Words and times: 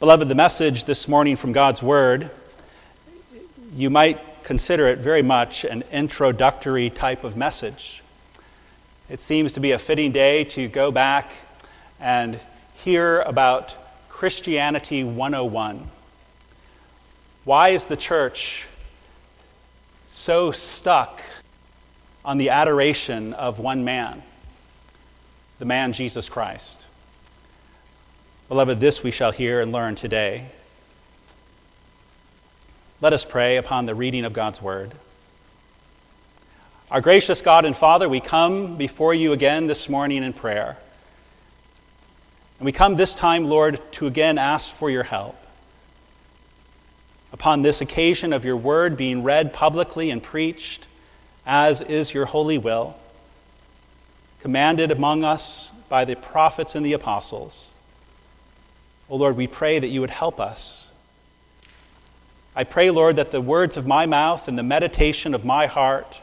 Beloved, 0.00 0.28
the 0.28 0.34
message 0.34 0.84
this 0.84 1.08
morning 1.08 1.36
from 1.36 1.52
God's 1.52 1.82
Word, 1.82 2.30
you 3.76 3.90
might 3.90 4.18
consider 4.44 4.88
it 4.88 4.98
very 4.98 5.20
much 5.20 5.62
an 5.64 5.84
introductory 5.92 6.88
type 6.88 7.22
of 7.22 7.36
message. 7.36 8.02
It 9.10 9.20
seems 9.20 9.52
to 9.52 9.60
be 9.60 9.72
a 9.72 9.78
fitting 9.78 10.10
day 10.10 10.44
to 10.44 10.68
go 10.68 10.90
back 10.90 11.30
and 12.00 12.40
hear 12.82 13.20
about 13.20 13.76
Christianity 14.08 15.04
101. 15.04 15.86
Why 17.44 17.68
is 17.68 17.84
the 17.84 17.98
church 17.98 18.66
so 20.08 20.50
stuck 20.50 21.20
on 22.24 22.38
the 22.38 22.48
adoration 22.48 23.34
of 23.34 23.58
one 23.58 23.84
man, 23.84 24.22
the 25.58 25.66
man 25.66 25.92
Jesus 25.92 26.30
Christ? 26.30 26.86
Beloved, 28.50 28.80
this 28.80 29.04
we 29.04 29.12
shall 29.12 29.30
hear 29.30 29.60
and 29.60 29.70
learn 29.70 29.94
today. 29.94 30.46
Let 33.00 33.12
us 33.12 33.24
pray 33.24 33.56
upon 33.56 33.86
the 33.86 33.94
reading 33.94 34.24
of 34.24 34.32
God's 34.32 34.60
word. 34.60 34.90
Our 36.90 37.00
gracious 37.00 37.42
God 37.42 37.64
and 37.64 37.76
Father, 37.76 38.08
we 38.08 38.18
come 38.18 38.76
before 38.76 39.14
you 39.14 39.32
again 39.32 39.68
this 39.68 39.88
morning 39.88 40.24
in 40.24 40.32
prayer. 40.32 40.76
And 42.58 42.66
we 42.66 42.72
come 42.72 42.96
this 42.96 43.14
time, 43.14 43.44
Lord, 43.44 43.80
to 43.92 44.08
again 44.08 44.36
ask 44.36 44.74
for 44.74 44.90
your 44.90 45.04
help. 45.04 45.40
Upon 47.32 47.62
this 47.62 47.80
occasion 47.80 48.32
of 48.32 48.44
your 48.44 48.56
word 48.56 48.96
being 48.96 49.22
read 49.22 49.52
publicly 49.52 50.10
and 50.10 50.20
preached, 50.20 50.88
as 51.46 51.82
is 51.82 52.12
your 52.12 52.26
holy 52.26 52.58
will, 52.58 52.96
commanded 54.40 54.90
among 54.90 55.22
us 55.22 55.70
by 55.88 56.04
the 56.04 56.16
prophets 56.16 56.74
and 56.74 56.84
the 56.84 56.94
apostles. 56.94 57.69
Oh 59.10 59.16
Lord, 59.16 59.36
we 59.36 59.48
pray 59.48 59.80
that 59.80 59.88
you 59.88 60.00
would 60.02 60.10
help 60.10 60.38
us. 60.38 60.92
I 62.54 62.62
pray, 62.62 62.90
Lord, 62.90 63.16
that 63.16 63.32
the 63.32 63.40
words 63.40 63.76
of 63.76 63.86
my 63.86 64.06
mouth 64.06 64.46
and 64.46 64.56
the 64.56 64.62
meditation 64.62 65.34
of 65.34 65.44
my 65.44 65.66
heart 65.66 66.18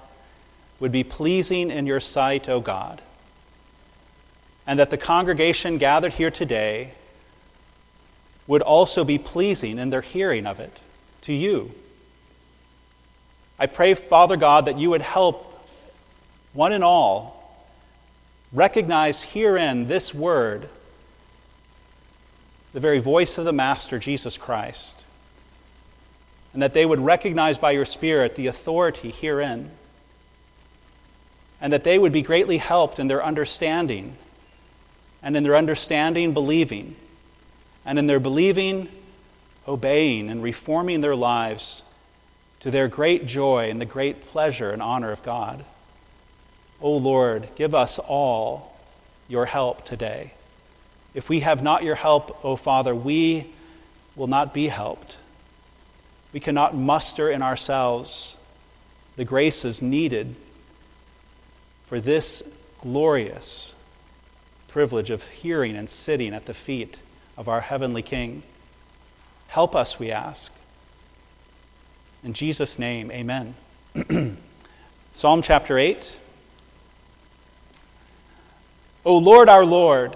would 0.80 0.92
be 0.92 1.04
pleasing 1.04 1.70
in 1.70 1.86
your 1.86 2.00
sight, 2.00 2.48
O 2.48 2.62
God, 2.62 3.02
and 4.66 4.80
that 4.80 4.90
the 4.90 4.98
congregation 4.98 5.78
gathered 5.78 6.14
here 6.14 6.32
today 6.32 6.92
would 8.46 8.62
also 8.62 9.04
be 9.04 9.18
pleasing 9.18 9.80
in 9.80 9.90
their 9.90 10.02
hearing 10.02 10.46
of 10.46 10.60
it 10.60 10.80
to 11.22 11.34
you. 11.34 11.72
I 13.60 13.66
pray, 13.66 13.96
Father 13.96 14.38
God, 14.38 14.66
that 14.66 14.78
you 14.78 14.92
would 14.92 15.02
help 15.02 15.44
one 16.54 16.72
and 16.72 16.84
all 16.84 17.34
recognize 18.54 19.24
herein 19.24 19.88
this 19.88 20.14
word 20.14 20.70
the 22.74 22.80
very 22.80 23.00
voice 23.00 23.38
of 23.38 23.46
the 23.46 23.54
Master, 23.54 24.00
Jesus 24.00 24.38
Christ, 24.38 25.04
and 26.54 26.62
that 26.62 26.74
they 26.74 26.86
would 26.86 27.00
recognize 27.00 27.58
by 27.58 27.72
your 27.72 27.86
Spirit 27.86 28.36
the 28.36 28.48
authority 28.48 29.12
herein, 29.12 29.72
and 31.62 31.74
that 31.74 31.84
they 31.84 31.98
would 31.98 32.12
be 32.12 32.22
greatly 32.22 32.58
helped 32.58 33.00
in 33.00 33.08
their 33.08 33.24
understanding, 33.24 34.16
and 35.24 35.36
in 35.36 35.44
their 35.44 35.56
understanding, 35.56 36.34
believing, 36.34 36.96
and 37.86 37.98
in 37.98 38.08
their 38.08 38.20
believing, 38.20 38.90
obeying 39.68 40.30
and 40.30 40.44
reforming 40.44 41.02
their 41.02 41.16
lives 41.16 41.84
to 42.60 42.72
their 42.72 42.88
great 42.88 43.26
joy 43.26 43.70
and 43.70 43.80
the 43.80 43.86
great 43.86 44.28
pleasure 44.28 44.72
and 44.72 44.82
honor 44.82 45.12
of 45.12 45.24
God. 45.24 45.64
O 46.82 46.94
oh 46.94 46.98
Lord, 46.98 47.48
give 47.56 47.74
us 47.74 48.00
all 48.00 48.78
your 49.28 49.46
help 49.46 49.86
today. 49.86 50.34
If 51.18 51.30
we 51.30 51.40
have 51.40 51.64
not 51.64 51.82
your 51.82 51.96
help, 51.96 52.46
O 52.46 52.56
Father, 52.56 52.94
we 52.94 53.48
will 54.16 54.28
not 54.28 54.54
be 54.54 54.68
helped. 54.68 55.18
We 56.32 56.40
cannot 56.40 56.76
muster 56.76 57.28
in 57.28 57.42
ourselves 57.42 58.38
the 59.16 59.26
graces 59.26 59.82
needed 59.82 60.36
for 61.88 62.00
this 62.00 62.44
glorious 62.82 63.74
privilege 64.68 65.10
of 65.10 65.28
hearing 65.28 65.76
and 65.76 65.90
sitting 65.90 66.36
at 66.36 66.46
the 66.46 66.54
feet 66.54 67.00
of 67.36 67.50
our 67.50 67.62
heavenly 67.62 68.04
King. 68.04 68.44
Help 69.48 69.76
us, 69.76 69.98
we 69.98 70.12
ask. 70.12 70.54
In 72.24 72.34
Jesus' 72.34 72.78
name, 72.78 73.10
amen. 73.10 73.56
Psalm 75.14 75.42
chapter 75.42 75.80
8. 75.80 76.20
O 79.04 79.18
Lord, 79.18 79.50
our 79.50 79.66
Lord, 79.66 80.16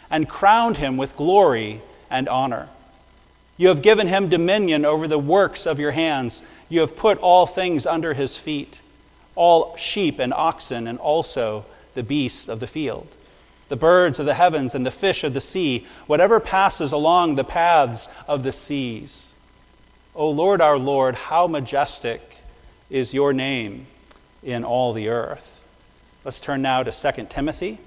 and 0.11 0.29
crowned 0.29 0.77
him 0.77 0.97
with 0.97 1.15
glory 1.15 1.81
and 2.09 2.29
honor. 2.29 2.67
You 3.57 3.69
have 3.69 3.81
given 3.81 4.07
him 4.07 4.29
dominion 4.29 4.85
over 4.85 5.07
the 5.07 5.19
works 5.19 5.65
of 5.65 5.79
your 5.79 5.91
hands. 5.91 6.41
You 6.67 6.81
have 6.81 6.95
put 6.95 7.17
all 7.19 7.45
things 7.45 7.85
under 7.85 8.13
his 8.13 8.37
feet, 8.37 8.81
all 9.35 9.75
sheep 9.77 10.19
and 10.19 10.33
oxen, 10.33 10.87
and 10.87 10.99
also 10.99 11.65
the 11.93 12.03
beasts 12.03 12.49
of 12.49 12.59
the 12.59 12.67
field, 12.67 13.07
the 13.69 13.75
birds 13.75 14.19
of 14.19 14.25
the 14.25 14.33
heavens, 14.33 14.75
and 14.75 14.85
the 14.85 14.91
fish 14.91 15.23
of 15.23 15.33
the 15.33 15.41
sea, 15.41 15.85
whatever 16.07 16.39
passes 16.39 16.91
along 16.91 17.35
the 17.35 17.43
paths 17.43 18.07
of 18.27 18.43
the 18.43 18.51
seas. 18.51 19.33
O 20.15 20.29
Lord 20.29 20.59
our 20.59 20.77
Lord, 20.77 21.15
how 21.15 21.47
majestic 21.47 22.37
is 22.89 23.13
your 23.13 23.31
name 23.31 23.87
in 24.43 24.63
all 24.63 24.91
the 24.91 25.07
earth. 25.07 25.63
Let's 26.25 26.39
turn 26.39 26.61
now 26.61 26.83
to 26.83 26.91
2 26.91 27.27
Timothy. 27.29 27.79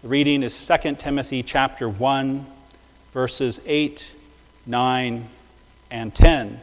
The 0.00 0.06
reading 0.06 0.44
is 0.44 0.68
2 0.68 0.94
Timothy 0.94 1.42
chapter 1.42 1.88
1 1.88 2.46
verses 3.10 3.60
8, 3.66 4.14
9, 4.64 5.28
and 5.90 6.14
10. 6.14 6.60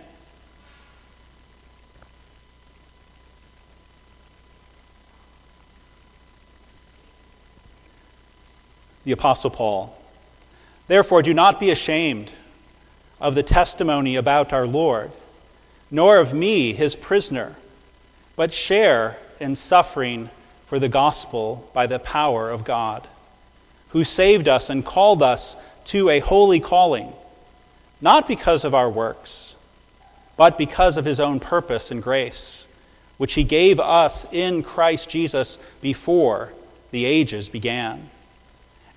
The 9.03 9.11
Apostle 9.11 9.49
Paul. 9.49 10.01
Therefore, 10.87 11.21
do 11.21 11.33
not 11.33 11.59
be 11.59 11.71
ashamed 11.71 12.31
of 13.19 13.35
the 13.35 13.43
testimony 13.43 14.15
about 14.15 14.53
our 14.53 14.65
Lord, 14.65 15.11
nor 15.91 16.19
of 16.19 16.33
me, 16.33 16.71
his 16.71 16.95
prisoner, 16.95 17.57
but 18.37 18.53
share 18.53 19.17
in 19.41 19.55
suffering 19.55 20.29
for 20.63 20.79
the 20.79 20.87
gospel 20.87 21.69
by 21.73 21.85
the 21.85 21.99
power 21.99 22.49
of 22.49 22.63
God 22.63 23.05
who 23.95 24.03
saved 24.03 24.49
us 24.49 24.69
and 24.69 24.83
called 24.83 25.23
us 25.23 25.55
to 25.85 26.09
a 26.09 26.19
holy 26.19 26.59
calling, 26.59 27.13
not 28.01 28.27
because 28.27 28.65
of 28.65 28.75
our 28.75 28.89
works, 28.89 29.55
but 30.35 30.57
because 30.57 30.97
of 30.97 31.05
his 31.05 31.17
own 31.17 31.39
purpose 31.39 31.91
and 31.91 32.03
grace, 32.03 32.67
which 33.15 33.35
he 33.35 33.43
gave 33.45 33.79
us 33.79 34.25
in 34.33 34.61
Christ 34.63 35.09
Jesus 35.09 35.59
before 35.79 36.51
the 36.91 37.05
ages 37.05 37.47
began, 37.47 38.09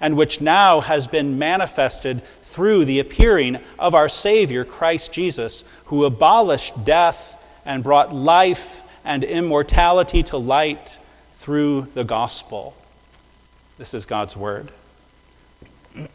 and 0.01 0.17
which 0.17 0.41
now 0.41 0.81
has 0.81 1.07
been 1.07 1.39
manifested 1.39 2.21
through 2.43 2.85
the 2.85 2.99
appearing 2.99 3.59
of 3.79 3.95
our 3.95 4.09
Savior, 4.09 4.65
Christ 4.65 5.13
Jesus, 5.13 5.63
who 5.85 6.05
abolished 6.05 6.85
death 6.85 7.41
and 7.65 7.85
brought 7.85 8.13
life 8.13 8.83
and 9.05 9.23
immortality 9.23 10.25
to 10.25 10.39
light 10.39 10.99
through 11.35 11.83
the 11.95 12.03
gospel. 12.03 12.77
This 13.79 13.95
is 13.95 14.05
God's 14.05 14.37
word. 14.37 14.73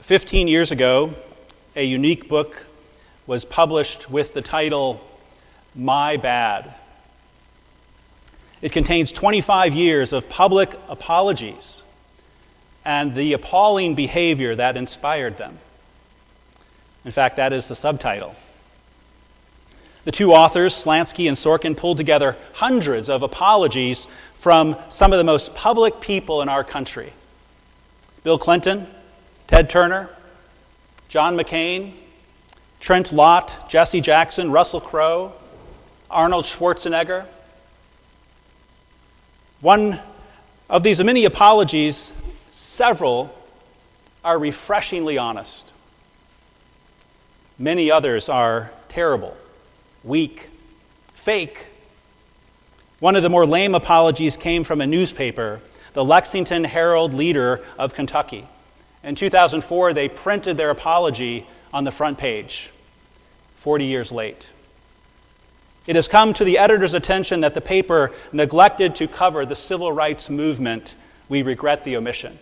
Fifteen 0.00 0.48
years 0.48 0.70
ago, 0.72 1.14
a 1.76 1.84
unique 1.84 2.28
book 2.28 2.66
was 3.26 3.44
published 3.44 4.10
with 4.10 4.34
the 4.34 4.42
title 4.42 5.00
My 5.74 6.16
Bad. 6.16 6.74
It 8.62 8.72
contains 8.72 9.12
25 9.12 9.74
years 9.74 10.12
of 10.12 10.28
public 10.28 10.74
apologies 10.88 11.82
and 12.84 13.14
the 13.14 13.32
appalling 13.34 13.94
behavior 13.94 14.54
that 14.56 14.76
inspired 14.76 15.38
them. 15.38 15.58
In 17.04 17.12
fact, 17.12 17.36
that 17.36 17.52
is 17.52 17.68
the 17.68 17.76
subtitle. 17.76 18.34
The 20.04 20.12
two 20.12 20.32
authors, 20.32 20.74
Slansky 20.74 21.28
and 21.28 21.36
Sorkin, 21.36 21.76
pulled 21.76 21.98
together 21.98 22.36
hundreds 22.54 23.08
of 23.08 23.22
apologies 23.22 24.06
from 24.34 24.76
some 24.88 25.12
of 25.12 25.18
the 25.18 25.24
most 25.24 25.54
public 25.54 26.00
people 26.00 26.42
in 26.42 26.48
our 26.48 26.64
country 26.64 27.12
Bill 28.22 28.38
Clinton, 28.38 28.86
Ted 29.46 29.70
Turner, 29.70 30.10
John 31.08 31.36
McCain, 31.36 31.92
Trent 32.80 33.12
Lott, 33.12 33.68
Jesse 33.68 34.00
Jackson, 34.00 34.50
Russell 34.50 34.80
Crowe, 34.80 35.32
Arnold 36.10 36.44
Schwarzenegger. 36.44 37.26
One 39.60 40.00
of 40.68 40.82
these 40.82 41.02
many 41.02 41.24
apologies, 41.24 42.14
several 42.50 43.34
are 44.24 44.38
refreshingly 44.38 45.18
honest. 45.18 45.70
Many 47.58 47.90
others 47.90 48.28
are 48.28 48.70
terrible, 48.88 49.36
weak, 50.04 50.48
fake. 51.14 51.66
One 52.98 53.16
of 53.16 53.22
the 53.22 53.30
more 53.30 53.46
lame 53.46 53.74
apologies 53.74 54.36
came 54.36 54.64
from 54.64 54.80
a 54.80 54.86
newspaper, 54.86 55.60
the 55.92 56.04
Lexington 56.04 56.64
Herald 56.64 57.14
Leader 57.14 57.64
of 57.78 57.94
Kentucky. 57.94 58.46
In 59.02 59.14
2004, 59.14 59.92
they 59.94 60.08
printed 60.08 60.56
their 60.56 60.70
apology 60.70 61.46
on 61.72 61.84
the 61.84 61.92
front 61.92 62.18
page, 62.18 62.70
40 63.56 63.86
years 63.86 64.12
late. 64.12 64.50
It 65.86 65.96
has 65.96 66.08
come 66.08 66.34
to 66.34 66.44
the 66.44 66.58
editor's 66.58 66.94
attention 66.94 67.40
that 67.40 67.54
the 67.54 67.60
paper 67.60 68.12
neglected 68.32 68.94
to 68.96 69.08
cover 69.08 69.46
the 69.46 69.56
civil 69.56 69.90
rights 69.90 70.28
movement. 70.28 70.94
We 71.28 71.42
regret 71.42 71.84
the 71.84 71.96
omission. 71.96 72.38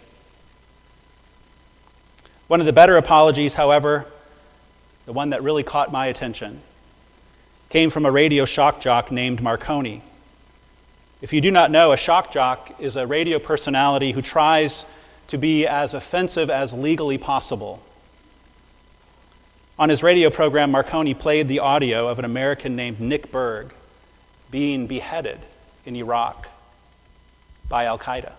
One 2.49 2.60
of 2.60 2.66
the 2.66 2.72
better 2.72 2.96
apologies, 2.96 3.55
however, 3.55 4.06
the 5.06 5.12
one 5.12 5.31
that 5.31 5.43
really 5.43 5.62
caught 5.62 5.93
my 5.93 6.06
attention, 6.06 6.60
came 7.70 7.91
from 7.91 8.06
a 8.06 8.11
radio 8.11 8.44
shock 8.44 8.81
jock 8.81 9.12
named 9.12 9.43
Marconi. 9.43 10.03
If 11.20 11.32
you 11.32 11.41
do 11.41 11.50
not 11.50 11.70
know, 11.70 11.93
a 11.93 11.97
shock 11.97 12.31
jock 12.31 12.81
is 12.81 12.97
a 12.97 13.06
radio 13.06 13.38
personality 13.38 14.12
who 14.12 14.23
tries 14.23 14.87
to 15.26 15.37
be 15.37 15.67
as 15.67 15.93
offensive 15.93 16.49
as 16.49 16.73
legally 16.73 17.19
possible. 17.19 17.82
On 19.79 19.88
his 19.88 20.03
radio 20.03 20.31
program, 20.31 20.70
Marconi 20.70 21.15
played 21.15 21.47
the 21.47 21.59
audio 21.59 22.09
of 22.09 22.19
an 22.19 22.25
American 22.25 22.75
named 22.75 23.00
Nick 23.00 23.31
Berg 23.31 23.73
being 24.50 24.87
beheaded 24.87 25.38
in 25.85 25.94
Iraq 25.94 26.49
by 27.69 27.85
Al 27.85 27.99
Qaeda. 27.99 28.32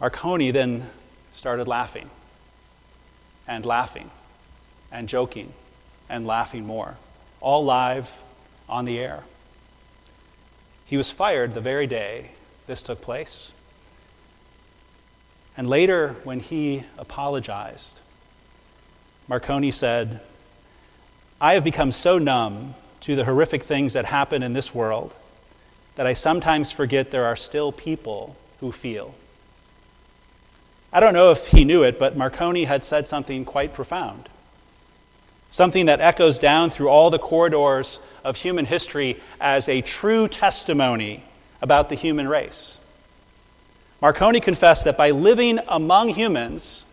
Marconi 0.00 0.50
then 0.50 0.88
started 1.32 1.66
laughing 1.66 2.10
and 3.48 3.64
laughing 3.64 4.10
and 4.92 5.08
joking 5.08 5.52
and 6.10 6.26
laughing 6.26 6.66
more, 6.66 6.96
all 7.40 7.64
live 7.64 8.22
on 8.68 8.84
the 8.84 8.98
air. 8.98 9.22
He 10.84 10.96
was 10.96 11.10
fired 11.10 11.54
the 11.54 11.60
very 11.60 11.86
day 11.86 12.32
this 12.66 12.82
took 12.82 13.00
place. 13.00 13.52
And 15.56 15.68
later, 15.68 16.16
when 16.24 16.40
he 16.40 16.84
apologized, 16.96 18.00
Marconi 19.28 19.70
said, 19.70 20.20
I 21.40 21.54
have 21.54 21.64
become 21.64 21.92
so 21.92 22.18
numb 22.18 22.74
to 23.02 23.14
the 23.16 23.24
horrific 23.24 23.62
things 23.62 23.92
that 23.92 24.04
happen 24.04 24.42
in 24.42 24.52
this 24.52 24.74
world 24.74 25.14
that 25.96 26.06
I 26.06 26.14
sometimes 26.14 26.72
forget 26.72 27.10
there 27.10 27.26
are 27.26 27.36
still 27.36 27.72
people 27.72 28.36
who 28.60 28.72
feel. 28.72 29.14
I 30.92 31.00
don't 31.00 31.12
know 31.12 31.30
if 31.30 31.48
he 31.48 31.64
knew 31.64 31.82
it, 31.82 31.98
but 31.98 32.16
Marconi 32.16 32.64
had 32.64 32.82
said 32.82 33.06
something 33.06 33.44
quite 33.44 33.74
profound. 33.74 34.29
Something 35.50 35.86
that 35.86 36.00
echoes 36.00 36.38
down 36.38 36.70
through 36.70 36.88
all 36.88 37.10
the 37.10 37.18
corridors 37.18 38.00
of 38.24 38.36
human 38.36 38.64
history 38.64 39.20
as 39.40 39.68
a 39.68 39.80
true 39.80 40.28
testimony 40.28 41.24
about 41.60 41.88
the 41.88 41.94
human 41.94 42.28
race. 42.28 42.78
Marconi 44.00 44.40
confessed 44.40 44.84
that 44.84 44.96
by 44.96 45.10
living 45.10 45.58
among 45.68 46.10
humans, 46.10 46.84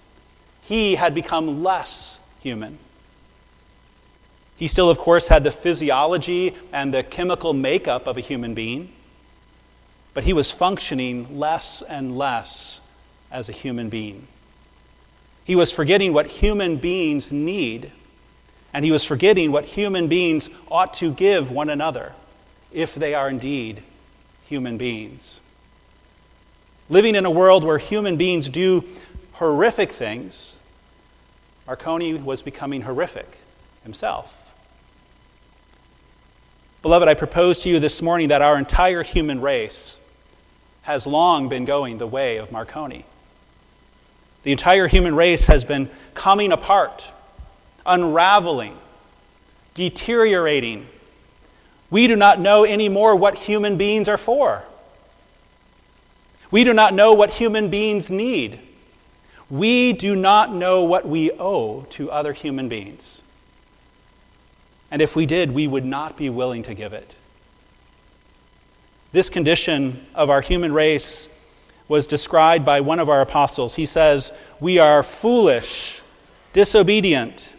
he 0.61 0.95
had 0.95 1.15
become 1.15 1.63
less 1.63 2.19
human. 2.41 2.77
He 4.57 4.67
still, 4.67 4.89
of 4.89 4.97
course, 4.97 5.27
had 5.27 5.43
the 5.43 5.51
physiology 5.51 6.55
and 6.73 6.93
the 6.93 7.03
chemical 7.03 7.53
makeup 7.53 8.07
of 8.07 8.17
a 8.17 8.21
human 8.21 8.55
being, 8.55 8.91
but 10.13 10.23
he 10.23 10.33
was 10.33 10.51
functioning 10.51 11.37
less 11.37 11.83
and 11.83 12.17
less 12.17 12.81
as 13.31 13.49
a 13.49 13.53
human 13.53 13.89
being. 13.89 14.27
He 15.45 15.55
was 15.55 15.71
forgetting 15.71 16.11
what 16.11 16.27
human 16.27 16.77
beings 16.77 17.31
need, 17.31 17.91
and 18.73 18.83
he 18.85 18.91
was 18.91 19.03
forgetting 19.03 19.51
what 19.51 19.65
human 19.65 20.07
beings 20.07 20.49
ought 20.69 20.93
to 20.95 21.11
give 21.11 21.51
one 21.51 21.69
another 21.69 22.13
if 22.71 22.95
they 22.95 23.13
are 23.13 23.29
indeed 23.29 23.81
human 24.45 24.77
beings. 24.77 25.39
Living 26.89 27.15
in 27.15 27.25
a 27.25 27.31
world 27.31 27.63
where 27.63 27.77
human 27.77 28.17
beings 28.17 28.49
do 28.49 28.83
horrific 29.33 29.91
things, 29.91 30.57
Marconi 31.65 32.13
was 32.13 32.41
becoming 32.41 32.81
horrific 32.81 33.39
himself. 33.83 34.53
Beloved, 36.81 37.09
I 37.09 37.13
propose 37.13 37.59
to 37.59 37.69
you 37.69 37.79
this 37.79 38.01
morning 38.01 38.29
that 38.29 38.41
our 38.41 38.57
entire 38.57 39.03
human 39.03 39.41
race 39.41 39.99
has 40.83 41.05
long 41.05 41.49
been 41.49 41.65
going 41.65 41.97
the 41.97 42.07
way 42.07 42.37
of 42.37 42.51
Marconi. 42.51 43.03
The 44.43 44.53
entire 44.53 44.87
human 44.87 45.13
race 45.13 45.47
has 45.47 45.65
been 45.65 45.89
coming 46.13 46.53
apart, 46.53 47.09
unraveling, 47.87 48.77
deteriorating. 49.73 50.87
We 51.89 52.07
do 52.07 52.15
not 52.15 52.39
know 52.39 52.65
anymore 52.65 53.15
what 53.15 53.35
human 53.35 53.77
beings 53.77 54.07
are 54.07 54.17
for. 54.17 54.63
We 56.51 56.63
do 56.63 56.73
not 56.73 56.93
know 56.93 57.13
what 57.13 57.31
human 57.31 57.69
beings 57.69 58.09
need. 58.09 58.59
We 59.49 59.93
do 59.93 60.15
not 60.15 60.53
know 60.53 60.83
what 60.83 61.07
we 61.07 61.31
owe 61.31 61.83
to 61.91 62.11
other 62.11 62.33
human 62.33 62.69
beings. 62.69 63.21
And 64.91 65.01
if 65.01 65.15
we 65.15 65.25
did, 65.25 65.51
we 65.53 65.67
would 65.67 65.85
not 65.85 66.17
be 66.17 66.29
willing 66.29 66.63
to 66.63 66.73
give 66.73 66.93
it. 66.93 67.15
This 69.11 69.29
condition 69.29 70.05
of 70.15 70.29
our 70.29 70.41
human 70.41 70.73
race 70.73 71.29
was 71.87 72.07
described 72.07 72.65
by 72.65 72.81
one 72.81 72.99
of 72.99 73.09
our 73.09 73.21
apostles. 73.21 73.75
He 73.75 73.85
says, 73.85 74.33
We 74.59 74.79
are 74.79 75.03
foolish, 75.03 76.01
disobedient, 76.53 77.55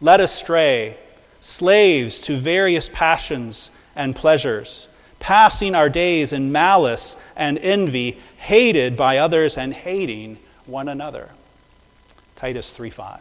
led 0.00 0.20
astray, 0.20 0.96
slaves 1.40 2.20
to 2.22 2.36
various 2.36 2.90
passions 2.92 3.70
and 3.94 4.16
pleasures, 4.16 4.88
passing 5.20 5.74
our 5.74 5.88
days 5.88 6.32
in 6.32 6.52
malice 6.52 7.16
and 7.36 7.58
envy, 7.58 8.18
hated 8.36 8.96
by 8.96 9.18
others 9.18 9.56
and 9.56 9.72
hating 9.72 10.38
one 10.66 10.88
another. 10.88 11.30
Titus 12.36 12.76
3:5. 12.76 13.20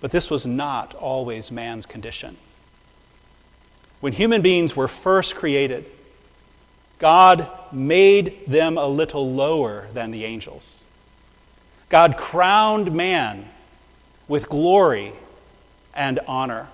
But 0.00 0.10
this 0.10 0.30
was 0.30 0.44
not 0.44 0.94
always 0.94 1.50
man's 1.50 1.86
condition. 1.86 2.36
When 4.00 4.12
human 4.12 4.42
beings 4.42 4.74
were 4.74 4.88
first 4.88 5.36
created, 5.36 5.86
God 6.98 7.48
made 7.72 8.46
them 8.46 8.76
a 8.76 8.86
little 8.86 9.32
lower 9.32 9.86
than 9.92 10.10
the 10.10 10.24
angels. 10.24 10.84
God 11.88 12.16
crowned 12.16 12.92
man 12.92 13.48
with 14.32 14.48
glory 14.48 15.12
and 15.92 16.18
honor, 16.26 16.66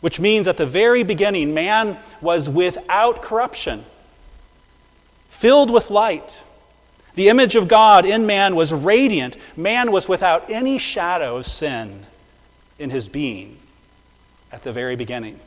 which 0.00 0.18
means 0.18 0.48
at 0.48 0.56
the 0.56 0.64
very 0.64 1.02
beginning, 1.02 1.52
man 1.52 1.98
was 2.22 2.48
without 2.48 3.20
corruption, 3.20 3.84
filled 5.28 5.70
with 5.70 5.90
light. 5.90 6.42
The 7.14 7.28
image 7.28 7.56
of 7.56 7.68
God 7.68 8.06
in 8.06 8.24
man 8.24 8.56
was 8.56 8.72
radiant. 8.72 9.36
Man 9.54 9.92
was 9.92 10.08
without 10.08 10.48
any 10.48 10.78
shadow 10.78 11.36
of 11.36 11.44
sin 11.44 12.06
in 12.78 12.88
his 12.88 13.06
being 13.06 13.58
at 14.50 14.62
the 14.62 14.72
very 14.72 14.96
beginning. 14.96 15.38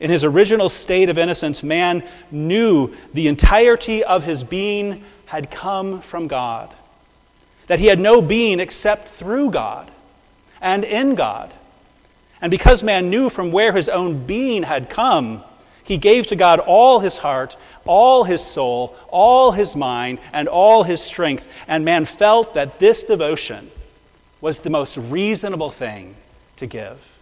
In 0.00 0.10
his 0.10 0.24
original 0.24 0.70
state 0.70 1.08
of 1.08 1.18
innocence, 1.18 1.62
man 1.62 2.02
knew 2.32 2.96
the 3.12 3.28
entirety 3.28 4.02
of 4.02 4.24
his 4.24 4.42
being 4.42 5.04
had 5.26 5.52
come 5.52 6.00
from 6.00 6.26
God, 6.26 6.74
that 7.68 7.78
he 7.78 7.86
had 7.86 8.00
no 8.00 8.20
being 8.20 8.58
except 8.60 9.08
through 9.08 9.50
God 9.50 9.90
and 10.60 10.84
in 10.84 11.14
God. 11.14 11.52
And 12.40 12.50
because 12.50 12.82
man 12.82 13.10
knew 13.10 13.30
from 13.30 13.52
where 13.52 13.72
his 13.72 13.88
own 13.88 14.26
being 14.26 14.64
had 14.64 14.90
come, 14.90 15.44
he 15.84 15.98
gave 15.98 16.26
to 16.28 16.36
God 16.36 16.60
all 16.60 17.00
his 17.00 17.18
heart, 17.18 17.56
all 17.86 18.24
his 18.24 18.42
soul, 18.42 18.96
all 19.08 19.52
his 19.52 19.76
mind, 19.76 20.18
and 20.32 20.48
all 20.48 20.82
his 20.82 21.02
strength. 21.02 21.46
And 21.66 21.84
man 21.84 22.04
felt 22.04 22.54
that 22.54 22.78
this 22.78 23.04
devotion 23.04 23.70
was 24.40 24.60
the 24.60 24.70
most 24.70 24.96
reasonable 24.96 25.70
thing 25.70 26.14
to 26.56 26.66
give. 26.66 27.16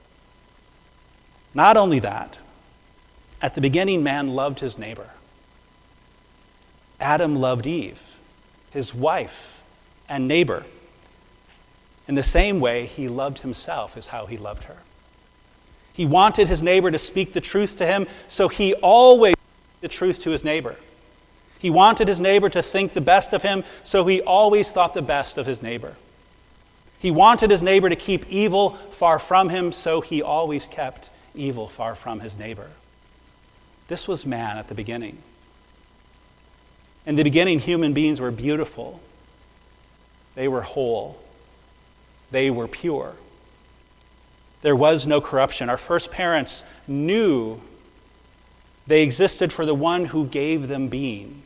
Not 1.54 1.76
only 1.76 1.98
that, 2.00 2.38
at 3.40 3.54
the 3.54 3.60
beginning, 3.60 4.02
man 4.02 4.34
loved 4.34 4.60
his 4.60 4.78
neighbor. 4.78 5.10
Adam 7.00 7.36
loved 7.36 7.66
Eve, 7.66 8.02
his 8.70 8.94
wife 8.94 9.55
and 10.08 10.28
neighbor. 10.28 10.64
In 12.08 12.14
the 12.14 12.22
same 12.22 12.60
way, 12.60 12.86
he 12.86 13.08
loved 13.08 13.40
himself, 13.40 13.96
is 13.96 14.08
how 14.08 14.26
he 14.26 14.36
loved 14.36 14.64
her. 14.64 14.76
He 15.92 16.06
wanted 16.06 16.48
his 16.48 16.62
neighbor 16.62 16.90
to 16.90 16.98
speak 16.98 17.32
the 17.32 17.40
truth 17.40 17.76
to 17.78 17.86
him, 17.86 18.06
so 18.28 18.48
he 18.48 18.74
always 18.74 19.32
spoke 19.32 19.80
the 19.80 19.88
truth 19.88 20.22
to 20.22 20.30
his 20.30 20.44
neighbor. 20.44 20.76
He 21.58 21.70
wanted 21.70 22.06
his 22.06 22.20
neighbor 22.20 22.48
to 22.50 22.62
think 22.62 22.92
the 22.92 23.00
best 23.00 23.32
of 23.32 23.42
him, 23.42 23.64
so 23.82 24.04
he 24.06 24.20
always 24.20 24.70
thought 24.70 24.94
the 24.94 25.02
best 25.02 25.38
of 25.38 25.46
his 25.46 25.62
neighbor. 25.62 25.96
He 26.98 27.10
wanted 27.10 27.50
his 27.50 27.62
neighbor 27.62 27.88
to 27.88 27.96
keep 27.96 28.28
evil 28.28 28.70
far 28.70 29.18
from 29.18 29.48
him, 29.48 29.72
so 29.72 30.00
he 30.00 30.22
always 30.22 30.66
kept 30.66 31.10
evil 31.34 31.66
far 31.66 31.94
from 31.94 32.20
his 32.20 32.36
neighbor. 32.36 32.70
This 33.88 34.06
was 34.06 34.26
man 34.26 34.58
at 34.58 34.68
the 34.68 34.74
beginning. 34.74 35.18
In 37.06 37.16
the 37.16 37.22
beginning, 37.22 37.60
human 37.60 37.92
beings 37.92 38.20
were 38.20 38.30
beautiful, 38.30 39.00
they 40.36 40.46
were 40.46 40.62
whole, 40.62 41.18
they 42.30 42.50
were 42.50 42.68
pure. 42.68 43.14
There 44.62 44.76
was 44.76 45.06
no 45.06 45.20
corruption. 45.20 45.68
Our 45.68 45.76
first 45.76 46.12
parents 46.12 46.62
knew 46.86 47.60
they 48.86 49.02
existed 49.02 49.52
for 49.52 49.66
the 49.66 49.74
one 49.74 50.04
who 50.04 50.26
gave 50.26 50.68
them 50.68 50.88
being, 50.88 51.42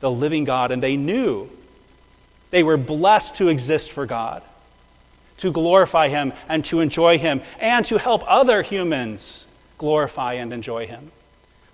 the 0.00 0.10
living 0.10 0.44
God, 0.44 0.70
and 0.70 0.82
they 0.82 0.96
knew 0.96 1.48
they 2.50 2.62
were 2.62 2.76
blessed 2.76 3.36
to 3.36 3.48
exist 3.48 3.92
for 3.92 4.04
God, 4.04 4.42
to 5.38 5.52
glorify 5.52 6.08
Him 6.08 6.32
and 6.48 6.64
to 6.66 6.80
enjoy 6.80 7.18
Him, 7.18 7.40
and 7.60 7.84
to 7.86 7.98
help 7.98 8.22
other 8.26 8.62
humans 8.62 9.46
glorify 9.78 10.34
and 10.34 10.52
enjoy 10.52 10.86
Him. 10.86 11.10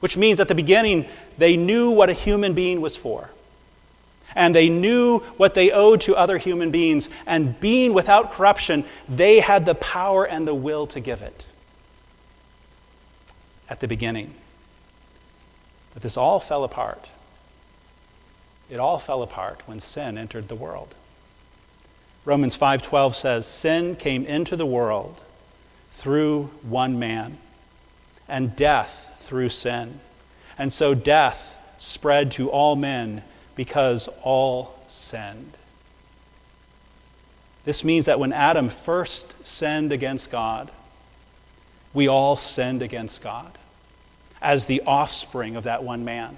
Which 0.00 0.16
means 0.16 0.40
at 0.40 0.48
the 0.48 0.54
beginning, 0.54 1.06
they 1.38 1.56
knew 1.56 1.90
what 1.90 2.10
a 2.10 2.14
human 2.14 2.54
being 2.54 2.80
was 2.80 2.96
for. 2.96 3.30
And 4.34 4.54
they 4.54 4.68
knew 4.68 5.18
what 5.36 5.54
they 5.54 5.70
owed 5.70 6.00
to 6.02 6.16
other 6.16 6.38
human 6.38 6.70
beings. 6.70 7.08
And 7.26 7.58
being 7.60 7.92
without 7.92 8.32
corruption, 8.32 8.84
they 9.08 9.40
had 9.40 9.66
the 9.66 9.74
power 9.74 10.24
and 10.24 10.46
the 10.46 10.54
will 10.54 10.86
to 10.88 11.00
give 11.00 11.22
it 11.22 11.46
at 13.68 13.80
the 13.80 13.88
beginning. 13.88 14.34
But 15.94 16.02
this 16.02 16.16
all 16.16 16.40
fell 16.40 16.64
apart. 16.64 17.08
It 18.70 18.78
all 18.78 18.98
fell 18.98 19.22
apart 19.22 19.62
when 19.66 19.80
sin 19.80 20.16
entered 20.16 20.48
the 20.48 20.54
world. 20.54 20.94
Romans 22.24 22.54
5:12 22.54 23.16
says, 23.16 23.46
"Sin 23.46 23.96
came 23.96 24.24
into 24.24 24.56
the 24.56 24.64
world 24.66 25.20
through 25.92 26.50
one 26.62 26.98
man, 26.98 27.38
and 28.28 28.56
death 28.56 29.14
through 29.18 29.50
sin. 29.50 30.00
And 30.58 30.72
so 30.72 30.94
death 30.94 31.58
spread 31.78 32.30
to 32.32 32.50
all 32.50 32.76
men 32.76 33.22
because 33.54 34.08
all 34.22 34.74
sinned." 34.88 35.56
This 37.64 37.84
means 37.84 38.06
that 38.06 38.18
when 38.18 38.32
Adam 38.32 38.68
first 38.68 39.44
sinned 39.44 39.92
against 39.92 40.30
God, 40.30 40.70
we 41.94 42.08
all 42.08 42.36
sinned 42.36 42.82
against 42.82 43.22
God 43.22 43.52
as 44.40 44.66
the 44.66 44.82
offspring 44.86 45.54
of 45.56 45.64
that 45.64 45.84
one 45.84 46.04
man. 46.04 46.36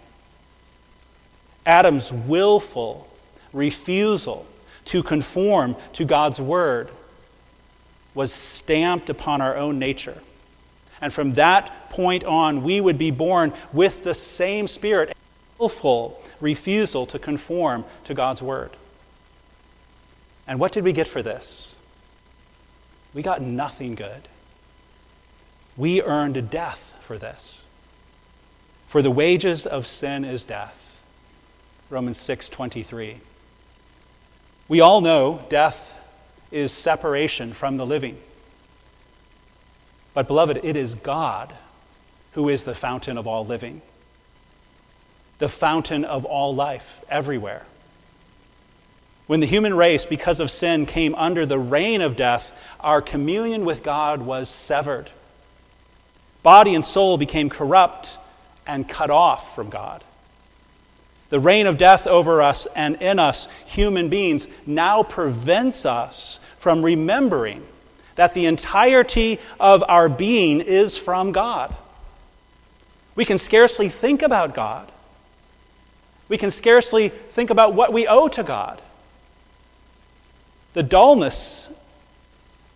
Adam's 1.64 2.12
willful 2.12 3.08
refusal 3.52 4.44
to 4.86 5.02
conform 5.02 5.76
to 5.94 6.04
God's 6.04 6.40
word 6.40 6.90
was 8.14 8.32
stamped 8.32 9.08
upon 9.08 9.40
our 9.40 9.56
own 9.56 9.78
nature. 9.78 10.20
And 11.00 11.12
from 11.12 11.32
that 11.32 11.90
point 11.90 12.24
on, 12.24 12.62
we 12.62 12.80
would 12.80 12.98
be 12.98 13.10
born 13.10 13.52
with 13.72 14.04
the 14.04 14.14
same 14.14 14.68
spirit, 14.68 15.16
willful 15.58 16.20
refusal 16.40 17.06
to 17.06 17.18
conform 17.18 17.84
to 18.04 18.14
God's 18.14 18.42
word. 18.42 18.70
And 20.46 20.58
what 20.60 20.72
did 20.72 20.84
we 20.84 20.92
get 20.92 21.06
for 21.06 21.22
this? 21.22 21.76
We 23.14 23.22
got 23.22 23.40
nothing 23.40 23.94
good. 23.94 24.28
We 25.76 26.02
earned 26.02 26.50
death 26.50 26.96
for 27.00 27.18
this. 27.18 27.64
For 28.88 29.02
the 29.02 29.10
wages 29.10 29.66
of 29.66 29.86
sin 29.86 30.24
is 30.24 30.44
death. 30.44 31.02
Romans 31.90 32.18
6:23. 32.18 33.20
We 34.68 34.80
all 34.80 35.00
know 35.00 35.44
death 35.48 35.98
is 36.50 36.72
separation 36.72 37.52
from 37.52 37.76
the 37.76 37.86
living. 37.86 38.20
But 40.14 40.28
beloved, 40.28 40.60
it 40.62 40.76
is 40.76 40.94
God 40.94 41.52
who 42.32 42.48
is 42.48 42.64
the 42.64 42.74
fountain 42.74 43.18
of 43.18 43.26
all 43.26 43.44
living. 43.44 43.82
The 45.38 45.48
fountain 45.48 46.04
of 46.04 46.24
all 46.24 46.54
life 46.54 47.04
everywhere. 47.08 47.66
When 49.26 49.40
the 49.40 49.46
human 49.46 49.74
race, 49.74 50.04
because 50.04 50.38
of 50.38 50.50
sin, 50.50 50.84
came 50.84 51.14
under 51.14 51.46
the 51.46 51.58
reign 51.58 52.02
of 52.02 52.16
death, 52.16 52.52
our 52.80 53.00
communion 53.00 53.64
with 53.64 53.82
God 53.82 54.20
was 54.22 54.48
severed. 54.48 55.10
Body 56.42 56.74
and 56.74 56.84
soul 56.84 57.16
became 57.16 57.48
corrupt 57.48 58.18
and 58.66 58.88
cut 58.88 59.10
off 59.10 59.54
from 59.54 59.70
God. 59.70 60.04
The 61.30 61.40
reign 61.40 61.66
of 61.66 61.78
death 61.78 62.06
over 62.06 62.42
us 62.42 62.66
and 62.76 63.02
in 63.02 63.18
us, 63.18 63.48
human 63.66 64.10
beings, 64.10 64.46
now 64.66 65.02
prevents 65.02 65.86
us 65.86 66.38
from 66.58 66.84
remembering 66.84 67.64
that 68.16 68.34
the 68.34 68.46
entirety 68.46 69.40
of 69.58 69.82
our 69.88 70.08
being 70.08 70.60
is 70.60 70.96
from 70.96 71.32
God. 71.32 71.74
We 73.16 73.24
can 73.24 73.38
scarcely 73.38 73.88
think 73.88 74.22
about 74.22 74.54
God. 74.54 74.92
We 76.28 76.38
can 76.38 76.50
scarcely 76.50 77.08
think 77.08 77.50
about 77.50 77.74
what 77.74 77.92
we 77.92 78.06
owe 78.06 78.28
to 78.28 78.42
God. 78.42 78.80
The 80.72 80.82
dullness 80.82 81.68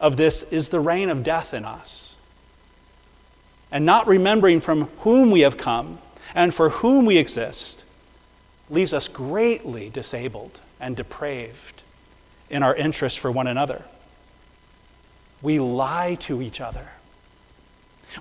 of 0.00 0.16
this 0.16 0.44
is 0.44 0.68
the 0.68 0.80
reign 0.80 1.10
of 1.10 1.24
death 1.24 1.54
in 1.54 1.64
us. 1.64 2.16
And 3.70 3.84
not 3.84 4.06
remembering 4.06 4.60
from 4.60 4.84
whom 4.98 5.30
we 5.30 5.40
have 5.40 5.56
come 5.56 5.98
and 6.34 6.54
for 6.54 6.70
whom 6.70 7.06
we 7.06 7.18
exist 7.18 7.84
leaves 8.70 8.92
us 8.92 9.08
greatly 9.08 9.90
disabled 9.90 10.60
and 10.80 10.96
depraved 10.96 11.82
in 12.50 12.62
our 12.62 12.74
interest 12.74 13.18
for 13.18 13.30
one 13.30 13.46
another. 13.46 13.84
We 15.42 15.58
lie 15.58 16.16
to 16.20 16.42
each 16.42 16.60
other. 16.60 16.86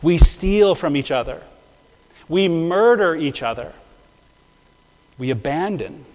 We 0.01 0.17
steal 0.17 0.75
from 0.75 0.95
each 0.95 1.11
other. 1.11 1.41
We 2.27 2.47
murder 2.47 3.15
each 3.15 3.41
other. 3.41 3.73
We 5.17 5.29
abandon 5.29 6.05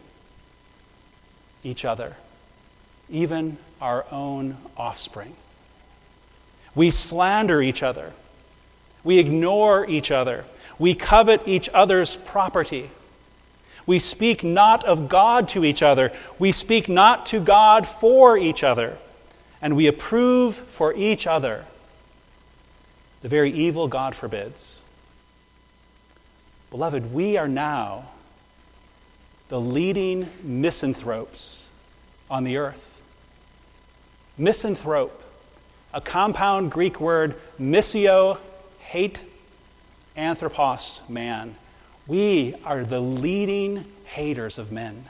each 1.64 1.84
other, 1.84 2.16
even 3.10 3.58
our 3.80 4.04
own 4.10 4.56
offspring. 4.76 5.34
We 6.74 6.90
slander 6.90 7.60
each 7.60 7.82
other. 7.82 8.12
We 9.04 9.18
ignore 9.18 9.88
each 9.88 10.10
other. 10.10 10.44
We 10.78 10.94
covet 10.94 11.46
each 11.46 11.68
other's 11.74 12.16
property. 12.16 12.90
We 13.84 13.98
speak 13.98 14.44
not 14.44 14.84
of 14.84 15.08
God 15.08 15.48
to 15.48 15.64
each 15.64 15.82
other. 15.82 16.12
We 16.38 16.52
speak 16.52 16.88
not 16.88 17.26
to 17.26 17.40
God 17.40 17.86
for 17.86 18.38
each 18.38 18.62
other. 18.62 18.96
And 19.60 19.76
we 19.76 19.86
approve 19.86 20.54
for 20.54 20.94
each 20.94 21.26
other 21.26 21.64
the 23.22 23.28
very 23.28 23.50
evil 23.50 23.88
God 23.88 24.14
forbids. 24.14 24.82
Beloved, 26.70 27.12
we 27.12 27.36
are 27.36 27.48
now 27.48 28.08
the 29.52 29.60
leading 29.60 30.30
misanthropes 30.42 31.68
on 32.30 32.42
the 32.42 32.56
earth. 32.56 33.02
Misanthrope, 34.38 35.22
a 35.92 36.00
compound 36.00 36.70
Greek 36.70 36.98
word, 36.98 37.34
misio, 37.60 38.38
hate, 38.78 39.20
anthropos, 40.16 41.02
man. 41.06 41.54
We 42.06 42.54
are 42.64 42.82
the 42.82 43.02
leading 43.02 43.84
haters 44.04 44.56
of 44.56 44.72
men. 44.72 45.04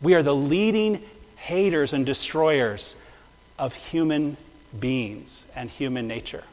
We 0.00 0.14
are 0.14 0.22
the 0.22 0.32
leading 0.32 1.02
haters 1.34 1.92
and 1.92 2.06
destroyers 2.06 2.94
of 3.58 3.74
human 3.74 4.36
beings 4.78 5.48
and 5.56 5.68
human 5.68 6.06
nature. 6.06 6.44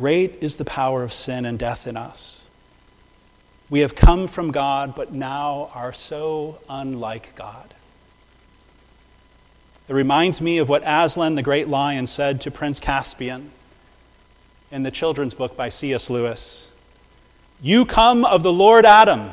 Great 0.00 0.42
is 0.42 0.56
the 0.56 0.64
power 0.64 1.02
of 1.02 1.12
sin 1.12 1.44
and 1.44 1.58
death 1.58 1.86
in 1.86 1.94
us. 1.94 2.46
We 3.68 3.80
have 3.80 3.94
come 3.94 4.28
from 4.28 4.50
God, 4.50 4.94
but 4.94 5.12
now 5.12 5.70
are 5.74 5.92
so 5.92 6.58
unlike 6.70 7.36
God. 7.36 7.74
It 9.90 9.92
reminds 9.92 10.40
me 10.40 10.56
of 10.56 10.70
what 10.70 10.82
Aslan 10.86 11.34
the 11.34 11.42
great 11.42 11.68
lion 11.68 12.06
said 12.06 12.40
to 12.40 12.50
Prince 12.50 12.80
Caspian 12.80 13.50
in 14.70 14.84
the 14.84 14.90
children's 14.90 15.34
book 15.34 15.54
by 15.54 15.68
C.S. 15.68 16.08
Lewis. 16.08 16.70
You 17.60 17.84
come 17.84 18.24
of 18.24 18.42
the 18.42 18.54
Lord 18.54 18.86
Adam 18.86 19.32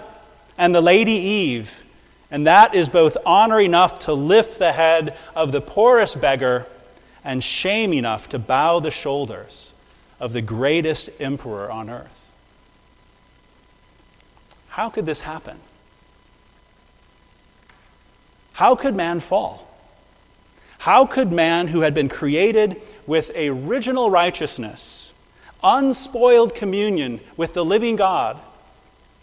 and 0.57 0.75
the 0.75 0.81
Lady 0.81 1.13
Eve, 1.13 1.81
and 2.29 2.45
that 2.45 2.75
is 2.75 2.89
both 2.89 3.15
honor 3.25 3.61
enough 3.61 3.99
to 3.99 4.13
lift 4.13 4.59
the 4.59 4.73
head 4.73 5.15
of 5.33 5.53
the 5.53 5.61
poorest 5.61 6.19
beggar 6.19 6.65
and 7.23 7.41
shame 7.41 7.93
enough 7.93 8.27
to 8.27 8.37
bow 8.37 8.81
the 8.81 8.91
shoulders 8.91 9.71
of 10.19 10.33
the 10.33 10.41
greatest 10.41 11.09
emperor 11.19 11.69
on 11.71 11.89
earth. 11.89 12.31
How 14.69 14.89
could 14.89 15.05
this 15.05 15.21
happen? 15.21 15.57
How 18.53 18.75
could 18.75 18.95
man 18.95 19.19
fall? 19.19 19.67
How 20.79 21.05
could 21.05 21.31
man, 21.31 21.67
who 21.67 21.81
had 21.81 21.93
been 21.93 22.09
created 22.09 22.81
with 23.05 23.31
original 23.35 24.09
righteousness, 24.09 25.11
unspoiled 25.63 26.55
communion 26.55 27.19
with 27.35 27.53
the 27.53 27.65
living 27.65 27.95
God, 27.95 28.39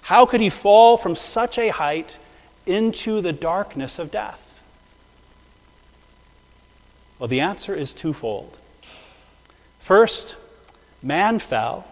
how 0.02 0.26
could 0.26 0.40
he 0.40 0.50
fall 0.50 0.96
from 0.96 1.16
such 1.16 1.58
a 1.58 1.68
height 1.68 2.18
into 2.66 3.20
the 3.20 3.32
darkness 3.32 3.98
of 3.98 4.10
death? 4.10 4.62
Well, 7.18 7.28
the 7.28 7.40
answer 7.40 7.74
is 7.74 7.94
twofold. 7.94 8.58
First, 9.78 10.36
man 11.04 11.38
fell 11.38 11.86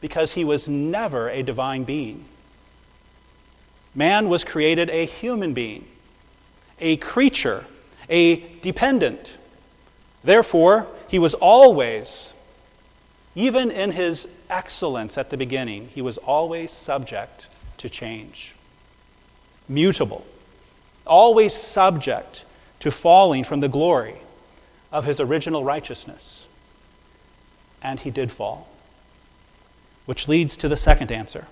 because 0.00 0.32
he 0.32 0.44
was 0.44 0.68
never 0.68 1.30
a 1.30 1.42
divine 1.42 1.84
being. 1.84 2.24
Man 3.94 4.28
was 4.28 4.44
created 4.44 4.90
a 4.90 5.06
human 5.06 5.54
being, 5.54 5.86
a 6.80 6.98
creature, 6.98 7.64
a 8.10 8.36
dependent. 8.60 9.38
Therefore, 10.22 10.86
he 11.08 11.18
was 11.18 11.32
always, 11.34 12.34
even 13.34 13.70
in 13.70 13.92
his 13.92 14.28
excellence 14.50 15.16
at 15.16 15.30
the 15.30 15.36
beginning, 15.36 15.88
he 15.88 16.02
was 16.02 16.18
always 16.18 16.70
subject 16.70 17.48
to 17.78 17.88
change, 17.88 18.54
mutable, 19.68 20.26
always 21.06 21.54
subject 21.54 22.44
to 22.80 22.90
falling 22.90 23.44
from 23.44 23.60
the 23.60 23.68
glory 23.68 24.16
of 24.92 25.04
his 25.04 25.20
original 25.20 25.64
righteousness. 25.64 26.45
And 27.82 28.00
he 28.00 28.10
did 28.10 28.30
fall. 28.30 28.68
Which 30.06 30.28
leads 30.28 30.56
to 30.58 30.68
the 30.68 30.76
second 30.76 31.10
answer 31.10 31.46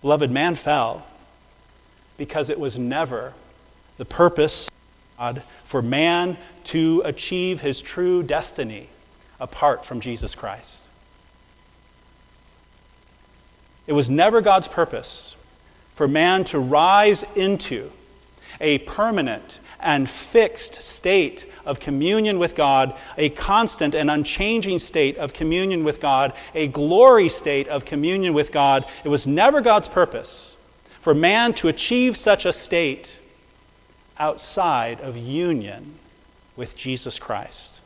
Beloved, 0.00 0.30
man 0.30 0.54
fell 0.54 1.06
because 2.16 2.50
it 2.50 2.58
was 2.58 2.78
never 2.78 3.34
the 3.96 4.04
purpose 4.04 4.70
God 5.18 5.42
for 5.64 5.82
man 5.82 6.38
to 6.64 7.02
achieve 7.04 7.60
his 7.60 7.82
true 7.82 8.22
destiny 8.22 8.88
apart 9.38 9.84
from 9.84 10.00
Jesus 10.00 10.34
Christ. 10.34 10.84
It 13.86 13.92
was 13.92 14.08
never 14.08 14.40
God's 14.40 14.68
purpose 14.68 15.36
for 15.92 16.08
man 16.08 16.44
to 16.44 16.58
rise 16.58 17.24
into 17.34 17.90
a 18.60 18.78
permanent 18.78 19.58
and 19.82 20.08
fixed 20.08 20.82
state 20.82 21.46
of 21.64 21.80
communion 21.80 22.38
with 22.38 22.54
God, 22.54 22.94
a 23.16 23.30
constant 23.30 23.94
and 23.94 24.10
unchanging 24.10 24.78
state 24.78 25.18
of 25.18 25.32
communion 25.32 25.84
with 25.84 26.00
God, 26.00 26.32
a 26.54 26.68
glory 26.68 27.28
state 27.28 27.68
of 27.68 27.84
communion 27.84 28.34
with 28.34 28.52
God. 28.52 28.84
It 29.04 29.08
was 29.08 29.26
never 29.26 29.60
God's 29.60 29.88
purpose 29.88 30.56
for 31.00 31.14
man 31.14 31.54
to 31.54 31.68
achieve 31.68 32.16
such 32.16 32.44
a 32.44 32.52
state 32.52 33.18
outside 34.18 35.00
of 35.00 35.16
union 35.16 35.94
with 36.56 36.76
Jesus 36.76 37.18
Christ. 37.18 37.80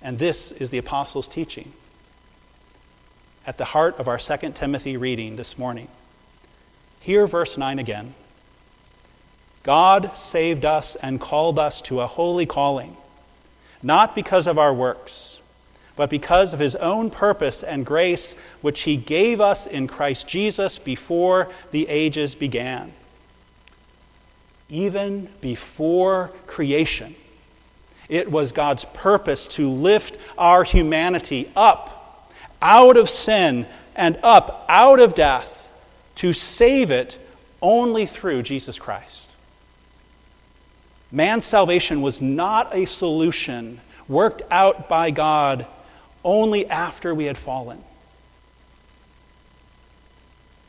And 0.00 0.18
this 0.18 0.52
is 0.52 0.70
the 0.70 0.78
apostles' 0.78 1.26
teaching 1.26 1.72
at 3.46 3.58
the 3.58 3.64
heart 3.64 3.98
of 3.98 4.06
our 4.06 4.18
2 4.18 4.52
Timothy 4.52 4.96
reading 4.96 5.36
this 5.36 5.58
morning. 5.58 5.88
Hear 7.00 7.26
verse 7.26 7.58
9 7.58 7.80
again. 7.80 8.14
God 9.62 10.16
saved 10.16 10.64
us 10.64 10.96
and 10.96 11.20
called 11.20 11.58
us 11.58 11.80
to 11.82 12.00
a 12.00 12.06
holy 12.06 12.46
calling, 12.46 12.96
not 13.82 14.14
because 14.14 14.46
of 14.46 14.58
our 14.58 14.74
works, 14.74 15.40
but 15.94 16.10
because 16.10 16.52
of 16.52 16.60
his 16.60 16.74
own 16.76 17.10
purpose 17.10 17.62
and 17.62 17.86
grace, 17.86 18.34
which 18.60 18.82
he 18.82 18.96
gave 18.96 19.40
us 19.40 19.66
in 19.66 19.86
Christ 19.86 20.26
Jesus 20.26 20.78
before 20.78 21.48
the 21.70 21.88
ages 21.88 22.34
began. 22.34 22.92
Even 24.68 25.28
before 25.40 26.32
creation, 26.46 27.14
it 28.08 28.30
was 28.30 28.52
God's 28.52 28.84
purpose 28.86 29.46
to 29.48 29.68
lift 29.68 30.16
our 30.38 30.64
humanity 30.64 31.50
up 31.54 32.32
out 32.60 32.96
of 32.96 33.10
sin 33.10 33.66
and 33.94 34.18
up 34.22 34.64
out 34.68 34.98
of 34.98 35.14
death 35.14 35.70
to 36.16 36.32
save 36.32 36.90
it 36.90 37.18
only 37.60 38.06
through 38.06 38.42
Jesus 38.42 38.78
Christ. 38.78 39.31
Man's 41.12 41.44
salvation 41.44 42.00
was 42.00 42.22
not 42.22 42.74
a 42.74 42.86
solution 42.86 43.80
worked 44.08 44.42
out 44.50 44.88
by 44.88 45.10
God 45.10 45.66
only 46.24 46.66
after 46.68 47.14
we 47.14 47.26
had 47.26 47.36
fallen. 47.36 47.78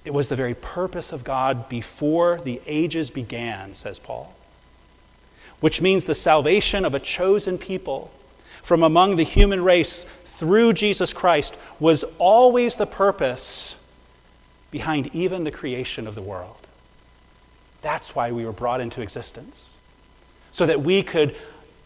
It 0.03 0.13
was 0.13 0.27
the 0.27 0.35
very 0.35 0.53
purpose 0.53 1.13
of 1.13 1.23
God 1.23 1.69
before 1.69 2.41
the 2.43 2.59
ages 2.67 3.09
began, 3.09 3.73
says 3.73 3.99
Paul. 3.99 4.33
Which 5.61 5.81
means 5.81 6.03
the 6.03 6.13
salvation 6.13 6.83
of 6.83 6.93
a 6.93 6.99
chosen 6.99 7.57
people 7.57 8.11
from 8.61 8.83
among 8.83 9.15
the 9.15 9.23
human 9.23 9.63
race 9.63 10.05
through 10.25 10.73
Jesus 10.73 11.13
Christ 11.13 11.57
was 11.79 12.03
always 12.19 12.75
the 12.75 12.85
purpose 12.85 13.77
behind 14.71 15.15
even 15.15 15.45
the 15.45 15.51
creation 15.51 16.05
of 16.05 16.15
the 16.15 16.21
world. 16.21 16.67
That's 17.81 18.13
why 18.13 18.33
we 18.33 18.45
were 18.45 18.51
brought 18.51 18.81
into 18.81 19.01
existence 19.01 19.72
so 20.53 20.65
that 20.67 20.81
we 20.81 21.03
could 21.03 21.35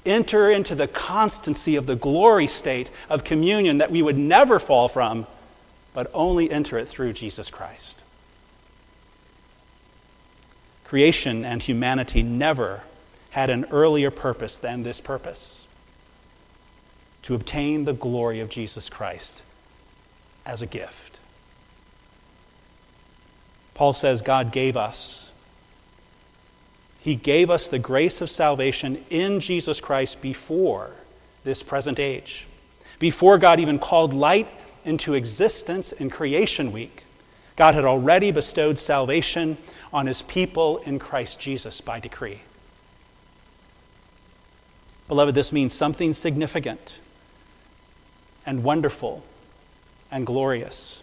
enter 0.05 0.51
into 0.51 0.75
the 0.75 0.87
constancy 0.87 1.75
of 1.75 1.87
the 1.87 1.95
glory 1.95 2.47
state 2.47 2.91
of 3.09 3.23
communion 3.23 3.79
that 3.79 3.89
we 3.89 4.01
would 4.01 4.17
never 4.17 4.59
fall 4.59 4.87
from, 4.87 5.25
but 5.93 6.11
only 6.13 6.51
enter 6.51 6.77
it 6.77 6.87
through 6.87 7.13
Jesus 7.13 7.49
Christ. 7.49 8.03
Creation 10.83 11.43
and 11.43 11.63
humanity 11.63 12.21
never 12.21 12.83
had 13.31 13.49
an 13.49 13.65
earlier 13.71 14.11
purpose 14.11 14.57
than 14.57 14.83
this 14.83 15.01
purpose 15.01 15.65
to 17.23 17.33
obtain 17.33 17.85
the 17.85 17.93
glory 17.93 18.39
of 18.41 18.49
Jesus 18.49 18.89
Christ 18.89 19.43
as 20.45 20.61
a 20.61 20.65
gift. 20.65 21.19
Paul 23.73 23.93
says 23.93 24.21
God 24.21 24.51
gave 24.51 24.75
us 24.75 25.31
he 27.07 27.15
gave 27.15 27.49
us 27.49 27.69
the 27.69 27.79
grace 27.79 28.19
of 28.19 28.29
salvation 28.29 29.01
in 29.09 29.39
Jesus 29.39 29.79
Christ 29.79 30.19
before 30.19 30.91
this 31.45 31.63
present 31.63 32.01
age, 32.01 32.45
before 32.99 33.37
God 33.37 33.61
even 33.61 33.79
called 33.79 34.13
light 34.13 34.49
into 34.83 35.13
existence 35.13 35.93
in 35.93 36.09
creation 36.09 36.73
week. 36.73 37.05
God 37.55 37.75
had 37.75 37.85
already 37.85 38.31
bestowed 38.31 38.77
salvation 38.77 39.57
on 39.93 40.05
his 40.05 40.21
people 40.21 40.79
in 40.79 40.99
Christ 40.99 41.39
Jesus 41.39 41.79
by 41.79 42.01
decree. 42.01 42.41
Beloved, 45.07 45.33
this 45.33 45.53
means 45.53 45.71
something 45.71 46.11
significant 46.11 46.99
and 48.45 48.65
wonderful 48.65 49.23
and 50.11 50.25
glorious. 50.25 51.01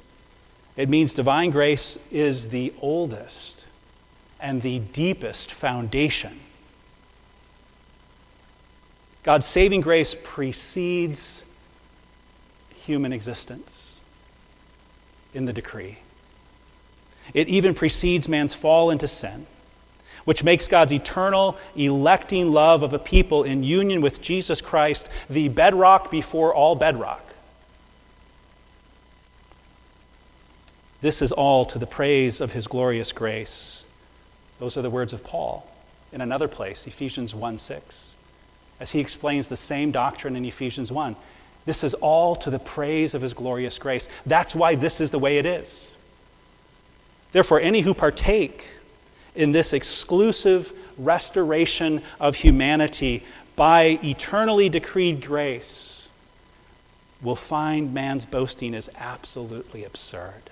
It 0.77 0.91
means 0.91 1.15
divine 1.15 1.49
grace 1.49 1.97
is 2.13 2.51
the 2.51 2.75
oldest 2.83 3.64
and 4.45 4.61
the 4.61 4.79
deepest 4.79 5.51
foundation. 5.51 6.39
God's 9.23 9.47
saving 9.47 9.81
grace 9.81 10.15
precedes 10.23 11.43
human 12.75 13.15
existence 13.15 14.01
in 15.33 15.47
the 15.47 15.55
decree. 15.55 15.97
It 17.33 17.49
even 17.49 17.73
precedes 17.73 18.29
man's 18.29 18.53
fall 18.53 18.91
into 18.91 19.09
sin, 19.09 19.47
which 20.27 20.45
makes 20.45 20.69
God's 20.69 20.93
eternal, 20.93 21.57
electing 21.75 22.53
love 22.53 22.83
of 22.83 22.93
a 22.93 22.99
people 22.99 23.45
in 23.45 23.63
union 23.63 24.03
with 24.03 24.21
Jesus 24.21 24.61
Christ 24.61 25.09
the 25.31 25.49
bedrock 25.49 26.11
before 26.11 26.55
all 26.55 26.75
bedrock. 26.75 27.25
This 31.01 31.23
is 31.23 31.33
all 31.33 31.65
to 31.65 31.79
the 31.79 31.87
praise 31.87 32.43
of 32.43 32.53
his 32.53 32.67
glorious 32.67 33.11
grace 33.11 33.87
those 34.59 34.77
are 34.77 34.83
the 34.83 34.91
words 34.91 35.13
of 35.13 35.25
Paul 35.25 35.67
in 36.13 36.21
another 36.21 36.49
place, 36.49 36.87
Ephesians 36.87 37.35
1 37.35 37.59
6, 37.59 38.15
as 38.81 38.93
he 38.93 39.01
explains 39.01 39.49
the 39.49 39.57
same 39.57 39.91
doctrine 39.91 40.37
in 40.37 40.45
Ephesians 40.45 40.93
1. 40.93 41.17
This 41.67 41.83
is 41.83 41.95
all 41.95 42.37
to 42.37 42.51
the 42.51 42.59
praise 42.59 43.15
of 43.15 43.23
his 43.23 43.35
glorious 43.35 43.79
grace. 43.79 44.09
That's 44.27 44.55
why 44.55 44.75
this 44.75 45.01
is 45.01 45.11
the 45.11 45.19
way 45.19 45.39
it 45.39 45.47
is. 45.47 45.97
Therefore, 47.33 47.61
any 47.61 47.81
who 47.81 47.95
partake 47.95 48.69
in 49.35 49.53
this 49.53 49.73
exclusive 49.73 50.73
restoration 50.99 52.03
of 52.21 52.37
humanity 52.37 53.25
by 53.57 53.99
eternally 54.05 54.69
decreed 54.69 55.23
grace 55.23 56.09
will 57.23 57.37
find 57.37 57.95
man's 57.95 58.27
boasting 58.27 58.75
is 58.75 58.91
absolutely 58.97 59.85
absurd. 59.85 60.43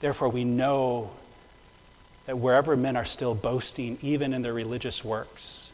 Therefore, 0.00 0.28
we 0.28 0.44
know 0.44 1.10
that 2.26 2.38
wherever 2.38 2.76
men 2.76 2.96
are 2.96 3.04
still 3.04 3.34
boasting, 3.34 3.98
even 4.02 4.34
in 4.34 4.42
their 4.42 4.52
religious 4.52 5.04
works, 5.04 5.72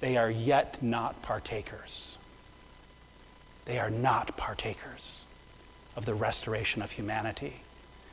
they 0.00 0.16
are 0.16 0.30
yet 0.30 0.82
not 0.82 1.22
partakers. 1.22 2.16
They 3.64 3.78
are 3.78 3.90
not 3.90 4.36
partakers 4.36 5.24
of 5.96 6.04
the 6.04 6.14
restoration 6.14 6.82
of 6.82 6.92
humanity 6.92 7.54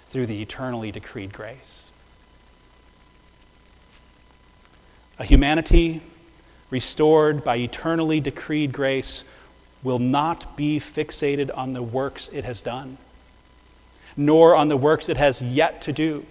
through 0.08 0.26
the 0.28 0.42
eternally 0.42 0.92
decreed 0.92 1.34
grace. 1.34 1.92
A 5.20 5.26
humanity 5.26 6.02
restored 6.70 7.44
by 7.44 7.58
eternally 7.58 8.20
decreed 8.20 8.72
grace 8.72 9.24
will 9.84 10.00
not 10.00 10.56
be 10.56 10.80
fixated 10.80 11.56
on 11.56 11.74
the 11.74 11.84
works 11.84 12.30
it 12.30 12.46
has 12.46 12.62
done, 12.62 12.98
nor 14.16 14.56
on 14.56 14.68
the 14.68 14.78
works 14.78 15.10
it 15.10 15.18
has 15.18 15.42
yet 15.42 15.82
to 15.84 15.94
do, 15.94 16.26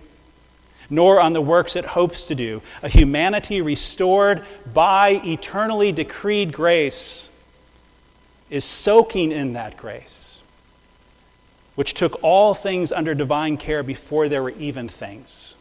nor 0.88 1.20
on 1.20 1.32
the 1.32 1.40
works 1.40 1.76
it 1.76 1.84
hopes 1.84 2.26
to 2.26 2.34
do. 2.34 2.62
A 2.82 2.88
humanity 2.88 3.62
restored 3.62 4.44
by 4.72 5.20
eternally 5.24 5.92
decreed 5.92 6.52
grace 6.52 7.30
is 8.50 8.64
soaking 8.64 9.32
in 9.32 9.52
that 9.52 9.76
grace, 9.76 10.40
which 11.76 11.94
took 11.94 12.22
all 12.22 12.54
things 12.54 12.92
under 12.92 13.14
divine 13.14 13.56
care 13.56 13.82
before 13.82 14.28
there 14.28 14.42
were 14.42 14.50
even 14.50 14.88
things. 14.88 15.54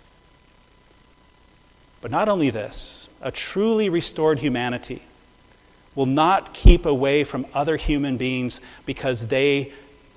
But 2.02 2.12
not 2.12 2.30
only 2.30 2.50
this, 2.50 3.08
a 3.22 3.32
truly 3.32 3.90
restored 3.90 4.40
humanity 4.40 5.02
will 5.96 6.06
not 6.06 6.54
keep 6.54 6.86
away 6.86 7.24
from 7.24 7.46
other 7.54 7.76
human 7.76 8.18
beings 8.18 8.62
because 8.86 9.28
they 9.28 9.72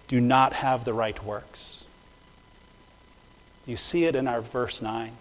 do 0.08 0.20
not 0.20 0.52
have 0.52 0.84
the 0.84 0.92
right 0.92 1.22
works. 1.24 1.81
You 3.66 3.76
see 3.76 4.04
it 4.04 4.14
in 4.14 4.26
our 4.26 4.40
verse 4.40 4.82
9. 4.82 5.12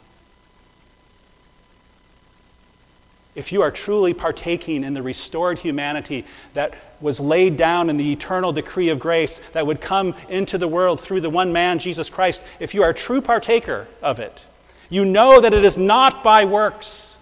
If 3.34 3.54
you 3.54 3.62
are 3.62 3.72
truly 3.72 4.14
partaking 4.14 4.84
in 4.84 4.94
the 4.94 5.02
restored 5.02 5.60
humanity 5.60 6.26
that 6.54 6.76
was 7.00 7.20
laid 7.20 7.56
down 7.56 7.90
in 7.90 7.96
the 7.96 8.12
eternal 8.12 8.52
decree 8.52 8.90
of 8.90 9.00
grace 9.00 9.40
that 9.54 9.66
would 9.66 9.80
come 9.80 10.16
into 10.28 10.58
the 10.58 10.68
world 10.68 11.00
through 11.00 11.22
the 11.22 11.30
one 11.30 11.54
man, 11.54 11.80
Jesus 11.80 12.10
Christ, 12.10 12.44
if 12.60 12.74
you 12.74 12.84
are 12.84 12.90
a 12.90 12.94
true 12.94 13.22
partaker 13.22 13.88
of 14.02 14.20
it, 14.20 14.44
you 14.90 15.06
know 15.06 15.40
that 15.40 15.54
it 15.54 15.64
is 15.64 15.78
not 15.78 16.24
by 16.24 16.44
works. 16.44 17.16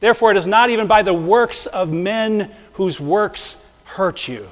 Therefore, 0.00 0.32
it 0.32 0.36
is 0.36 0.46
not 0.46 0.68
even 0.68 0.86
by 0.86 1.02
the 1.02 1.14
works 1.14 1.64
of 1.66 1.90
men 1.90 2.50
whose 2.74 3.00
works 3.00 3.64
hurt 3.84 4.28
you. 4.28 4.50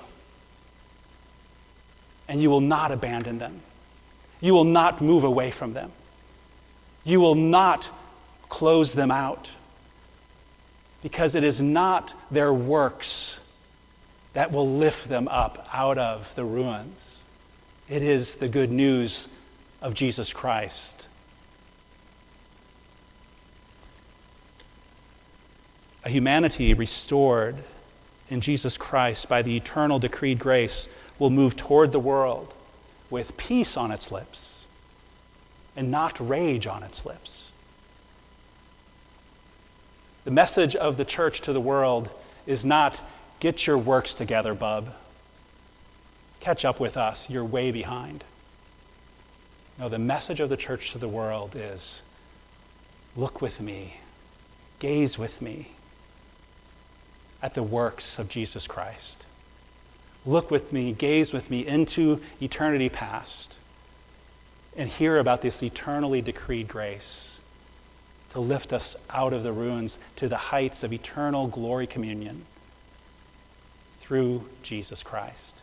And 2.26 2.40
you 2.40 2.48
will 2.48 2.62
not 2.62 2.90
abandon 2.90 3.38
them. 3.38 3.61
You 4.40 4.55
will 4.55 4.64
not 4.64 5.00
move 5.00 5.24
away 5.24 5.50
from 5.50 5.72
them. 5.74 5.92
You 7.05 7.20
will 7.20 7.35
not 7.35 7.88
close 8.48 8.94
them 8.94 9.11
out. 9.11 9.50
Because 11.03 11.35
it 11.35 11.44
is 11.44 11.61
not 11.61 12.14
their 12.31 12.53
works 12.53 13.40
that 14.33 14.53
will 14.53 14.68
lift 14.68 15.09
them 15.09 15.29
up 15.29 15.68
out 15.72 15.98
of 15.98 16.35
the 16.35 16.44
ruins. 16.44 17.22
It 17.88 18.03
is 18.03 18.37
the 18.37 18.48
good 18.48 18.70
news 18.70 19.29
of 19.83 19.94
Jesus 19.94 20.33
Christ 20.33 21.09
a 26.05 26.09
humanity 26.09 26.74
restored 26.74 27.57
in 28.29 28.40
Jesus 28.40 28.79
Christ 28.79 29.29
by 29.29 29.42
the 29.42 29.57
eternal 29.57 29.98
decreed 29.98 30.38
grace 30.38 30.88
will 31.18 31.31
move 31.31 31.57
toward 31.57 31.92
the 31.92 32.00
world 32.00 32.55
with 33.11 33.37
peace 33.37 33.77
on 33.77 33.90
its 33.90 34.11
lips 34.11 34.64
and 35.77 35.90
not 35.90 36.18
rage 36.20 36.66
on 36.66 36.83
its 36.83 37.05
lips. 37.05 37.51
The 40.25 40.31
message 40.31 40.77
of 40.77 40.96
the 40.96 41.05
church 41.05 41.40
to 41.42 41.53
the 41.53 41.61
world 41.61 42.11
is 42.46 42.64
not 42.64 43.03
get 43.40 43.66
your 43.66 43.79
works 43.79 44.14
together, 44.14 44.55
bub. 44.55 44.94
Catch 46.40 46.64
up 46.64 46.81
with 46.81 46.96
us. 46.96 47.29
You're 47.29 47.44
way 47.44 47.70
behind. 47.70 48.25
No, 49.79 49.88
the 49.88 49.99
message 49.99 50.40
of 50.40 50.51
the 50.51 50.57
church 50.57 50.92
to 50.92 50.99
the 50.99 51.09
world 51.09 51.57
is 51.57 52.03
look 53.16 53.40
with 53.40 53.61
me, 53.61 53.96
gaze 54.79 55.18
with 55.18 55.40
me, 55.40 55.68
at 57.42 57.55
the 57.55 57.62
works 57.62 58.18
of 58.18 58.29
Jesus 58.29 58.66
Christ. 58.66 59.27
Look 60.27 60.51
with 60.51 60.73
me, 60.73 60.93
gaze 60.93 61.33
with 61.33 61.51
me 61.51 61.67
into 61.67 62.21
eternity 62.41 62.89
past, 62.89 63.57
and 64.77 64.89
hear 64.89 65.19
about 65.19 65.43
this 65.43 65.63
eternally 65.63 66.21
decreed 66.21 66.69
grace 66.69 67.43
to 68.31 68.41
lift 68.41 68.73
us 68.73 68.97
out 69.11 69.33
of 69.33 69.43
the 69.43 69.53
ruins 69.53 69.99
to 70.17 70.29
the 70.29 70.37
heights 70.37 70.83
of 70.83 70.93
eternal 70.93 71.49
glory 71.49 71.87
communion 71.87 72.45
through 73.99 74.45
Jesus 74.63 75.03
Christ. 75.03 75.63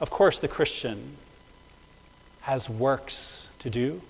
Of 0.00 0.10
course, 0.10 0.38
the 0.38 0.48
Christian 0.48 1.16
has 2.42 2.68
works 2.68 3.50
to 3.60 3.70
do. 3.70 4.02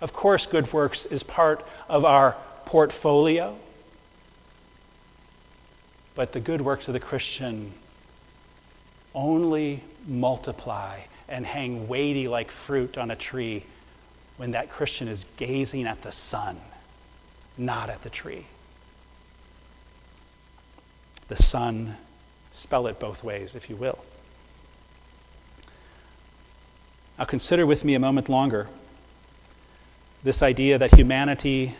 Of 0.00 0.12
course, 0.12 0.46
good 0.46 0.72
works 0.72 1.06
is 1.06 1.22
part 1.22 1.64
of 1.88 2.04
our 2.04 2.36
portfolio. 2.64 3.56
But 6.14 6.32
the 6.32 6.40
good 6.40 6.60
works 6.60 6.88
of 6.88 6.94
the 6.94 7.00
Christian 7.00 7.72
only 9.16 9.82
multiply 10.06 11.00
and 11.28 11.44
hang 11.44 11.88
weighty 11.88 12.28
like 12.28 12.52
fruit 12.52 12.96
on 12.96 13.10
a 13.10 13.16
tree 13.16 13.64
when 14.36 14.52
that 14.52 14.70
Christian 14.70 15.08
is 15.08 15.24
gazing 15.38 15.86
at 15.86 16.02
the 16.02 16.12
sun, 16.12 16.60
not 17.56 17.90
at 17.90 18.02
the 18.02 18.10
tree. 18.10 18.46
The 21.28 21.36
sun, 21.36 21.96
spell 22.52 22.86
it 22.86 23.00
both 23.00 23.24
ways, 23.24 23.56
if 23.56 23.68
you 23.68 23.74
will. 23.74 23.98
Now, 27.18 27.24
consider 27.24 27.66
with 27.66 27.84
me 27.84 27.94
a 27.94 27.98
moment 27.98 28.28
longer 28.28 28.68
this 30.22 30.42
idea 30.42 30.76
that 30.78 30.94
humanity 30.94 31.74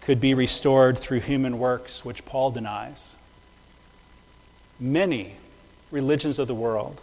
could 0.00 0.20
be 0.20 0.32
restored 0.32 0.98
through 0.98 1.20
human 1.20 1.58
works, 1.58 2.04
which 2.04 2.24
Paul 2.24 2.50
denies. 2.52 3.16
Many 4.78 5.34
religions 5.90 6.38
of 6.38 6.48
the 6.48 6.54
world 6.54 7.00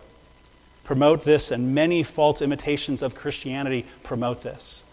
promote 0.86 1.24
this, 1.24 1.52
and 1.52 1.76
many 1.76 2.04
false 2.04 2.42
imitations 2.42 3.02
of 3.02 3.16
Christianity 3.16 3.86
promote 4.04 4.42
this. 4.42 4.84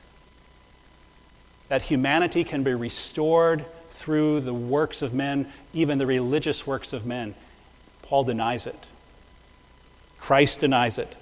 That 1.69 1.83
humanity 1.83 2.45
can 2.45 2.65
be 2.65 2.75
restored 2.75 3.65
through 3.91 4.41
the 4.41 4.55
works 4.55 5.03
of 5.03 5.15
men, 5.15 5.47
even 5.73 5.99
the 5.99 6.07
religious 6.07 6.67
works 6.67 6.93
of 6.93 7.07
men. 7.07 7.35
Paul 8.03 8.25
denies 8.25 8.67
it. 8.67 8.87
Christ 10.19 10.61
denies 10.61 10.99
it. 10.99 11.17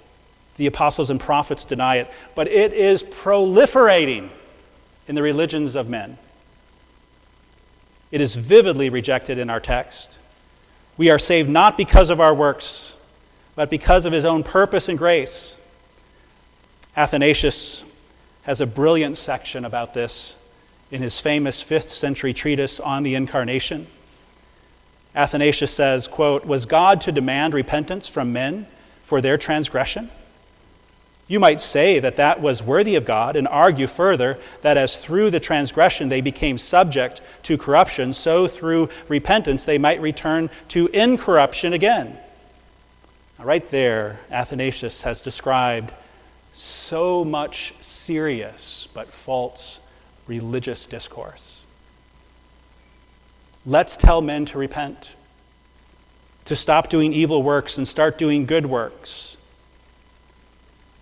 The 0.57 0.67
apostles 0.67 1.09
and 1.09 1.19
prophets 1.19 1.65
deny 1.65 1.97
it. 1.97 2.09
But 2.33 2.47
it 2.47 2.73
is 2.73 3.03
proliferating 3.03 4.29
in 5.07 5.15
the 5.15 5.21
religions 5.21 5.75
of 5.75 5.89
men. 5.89 6.17
It 8.09 8.21
is 8.21 8.35
vividly 8.35 8.89
rejected 8.89 9.37
in 9.37 9.49
our 9.49 9.59
text. 9.59 10.17
We 11.01 11.09
are 11.09 11.17
saved 11.17 11.49
not 11.49 11.77
because 11.77 12.11
of 12.11 12.21
our 12.21 12.31
works, 12.31 12.93
but 13.55 13.71
because 13.71 14.05
of 14.05 14.13
his 14.13 14.23
own 14.23 14.43
purpose 14.43 14.87
and 14.87 14.99
grace. 14.99 15.57
Athanasius 16.95 17.81
has 18.43 18.61
a 18.61 18.67
brilliant 18.67 19.17
section 19.17 19.65
about 19.65 19.95
this 19.95 20.37
in 20.91 21.01
his 21.01 21.19
famous 21.19 21.63
5th 21.63 21.89
century 21.89 22.35
treatise 22.35 22.79
on 22.79 23.01
the 23.01 23.15
incarnation. 23.15 23.87
Athanasius 25.15 25.71
says, 25.71 26.07
quote, 26.07 26.45
"Was 26.45 26.67
God 26.67 27.01
to 27.01 27.11
demand 27.11 27.55
repentance 27.55 28.07
from 28.07 28.31
men 28.31 28.67
for 29.01 29.21
their 29.21 29.39
transgression?" 29.39 30.11
You 31.31 31.39
might 31.39 31.61
say 31.61 31.97
that 31.99 32.17
that 32.17 32.41
was 32.41 32.61
worthy 32.61 32.95
of 32.95 33.05
God 33.05 33.37
and 33.37 33.47
argue 33.47 33.87
further 33.87 34.37
that 34.63 34.75
as 34.75 34.99
through 34.99 35.29
the 35.29 35.39
transgression 35.39 36.09
they 36.09 36.19
became 36.19 36.57
subject 36.57 37.21
to 37.43 37.57
corruption, 37.57 38.11
so 38.11 38.49
through 38.49 38.89
repentance 39.07 39.63
they 39.63 39.77
might 39.77 40.01
return 40.01 40.49
to 40.67 40.87
incorruption 40.87 41.71
again. 41.71 42.17
Right 43.39 43.65
there, 43.69 44.19
Athanasius 44.29 45.03
has 45.03 45.21
described 45.21 45.93
so 46.51 47.23
much 47.23 47.75
serious 47.79 48.89
but 48.93 49.07
false 49.07 49.79
religious 50.27 50.85
discourse. 50.85 51.61
Let's 53.65 53.95
tell 53.95 54.21
men 54.21 54.43
to 54.47 54.57
repent, 54.57 55.11
to 56.43 56.57
stop 56.57 56.89
doing 56.89 57.13
evil 57.13 57.41
works 57.41 57.77
and 57.77 57.87
start 57.87 58.17
doing 58.17 58.45
good 58.45 58.65
works 58.65 59.37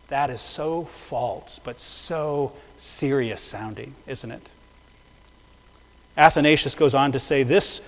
that 0.10 0.30
is 0.30 0.42
so 0.42 0.84
false, 0.84 1.60
but 1.60 1.80
so 1.80 2.52
serious 2.78 3.42
sounding, 3.42 3.96
isn't 4.08 4.32
it? 4.32 4.50
Athanasius 6.18 6.76
goes 6.76 6.94
on 6.94 7.12
to 7.14 7.20
say 7.20 7.44
this 7.44 7.82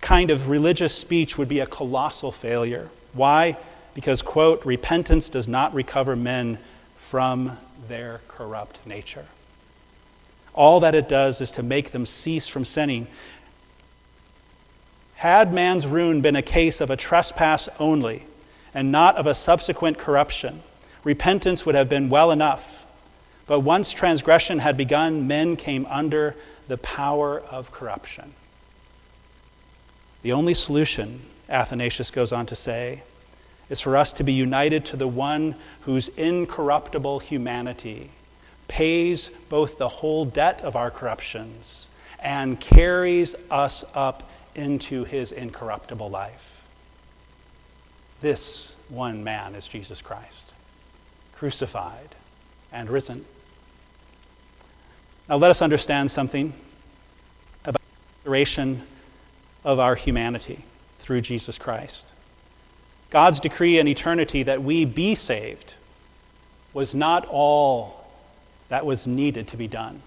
kind 0.00 0.30
of 0.30 0.48
religious 0.48 0.94
speech 0.94 1.36
would 1.36 1.48
be 1.48 1.60
a 1.60 1.66
colossal 1.66 2.32
failure. 2.32 2.88
Why? 3.12 3.56
Because, 3.94 4.22
quote, 4.22 4.64
repentance 4.64 5.28
does 5.28 5.46
not 5.46 5.74
recover 5.74 6.16
men 6.16 6.58
from 6.96 7.58
their 7.86 8.22
corrupt 8.28 8.78
nature. 8.86 9.26
All 10.54 10.80
that 10.80 10.94
it 10.94 11.08
does 11.08 11.40
is 11.40 11.50
to 11.52 11.62
make 11.62 11.90
them 11.90 12.06
cease 12.06 12.48
from 12.48 12.64
sinning. 12.64 13.08
Had 15.16 15.52
man's 15.52 15.86
ruin 15.86 16.20
been 16.22 16.36
a 16.36 16.42
case 16.42 16.80
of 16.80 16.90
a 16.90 16.96
trespass 16.96 17.68
only 17.78 18.24
and 18.72 18.90
not 18.90 19.16
of 19.16 19.26
a 19.26 19.34
subsequent 19.34 19.98
corruption, 19.98 20.62
repentance 21.04 21.64
would 21.64 21.74
have 21.74 21.88
been 21.88 22.08
well 22.08 22.30
enough. 22.30 22.86
But 23.46 23.60
once 23.60 23.92
transgression 23.92 24.58
had 24.58 24.76
begun, 24.76 25.26
men 25.26 25.56
came 25.56 25.86
under 25.86 26.34
the 26.66 26.78
power 26.78 27.40
of 27.40 27.70
corruption. 27.70 28.32
The 30.22 30.32
only 30.32 30.54
solution, 30.54 31.20
Athanasius 31.48 32.10
goes 32.10 32.32
on 32.32 32.46
to 32.46 32.56
say, 32.56 33.02
is 33.68 33.80
for 33.80 33.96
us 33.96 34.12
to 34.14 34.24
be 34.24 34.32
united 34.32 34.84
to 34.86 34.96
the 34.96 35.08
one 35.08 35.54
whose 35.82 36.08
incorruptible 36.08 37.18
humanity 37.20 38.10
pays 38.68 39.30
both 39.48 39.78
the 39.78 39.88
whole 39.88 40.24
debt 40.24 40.60
of 40.62 40.76
our 40.76 40.90
corruptions 40.90 41.90
and 42.20 42.58
carries 42.58 43.34
us 43.50 43.84
up 43.94 44.30
into 44.54 45.04
his 45.04 45.32
incorruptible 45.32 46.08
life. 46.08 46.66
This 48.20 48.76
one 48.88 49.22
man 49.24 49.54
is 49.54 49.68
Jesus 49.68 50.00
Christ, 50.00 50.43
crucified 51.36 52.14
and 52.72 52.88
risen. 52.88 53.24
Now, 55.28 55.36
let 55.36 55.50
us 55.50 55.62
understand 55.62 56.10
something 56.10 56.52
about 57.64 57.80
the 57.80 58.30
restoration 58.30 58.82
of 59.64 59.78
our 59.78 59.94
humanity 59.94 60.64
through 60.98 61.22
Jesus 61.22 61.58
Christ. 61.58 62.12
God's 63.10 63.40
decree 63.40 63.78
in 63.78 63.88
eternity 63.88 64.42
that 64.42 64.62
we 64.62 64.84
be 64.84 65.14
saved 65.14 65.74
was 66.72 66.94
not 66.94 67.26
all 67.26 68.04
that 68.68 68.84
was 68.84 69.06
needed 69.06 69.48
to 69.48 69.56
be 69.56 69.68
done. 69.68 70.02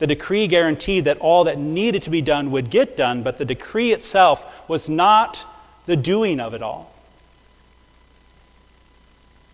The 0.00 0.06
decree 0.08 0.48
guaranteed 0.48 1.04
that 1.04 1.18
all 1.18 1.44
that 1.44 1.58
needed 1.58 2.02
to 2.02 2.10
be 2.10 2.20
done 2.20 2.50
would 2.50 2.70
get 2.70 2.96
done, 2.96 3.22
but 3.22 3.38
the 3.38 3.44
decree 3.44 3.92
itself 3.92 4.68
was 4.68 4.88
not 4.88 5.46
the 5.86 5.96
doing 5.96 6.40
of 6.40 6.54
it 6.54 6.62
all. 6.62 6.91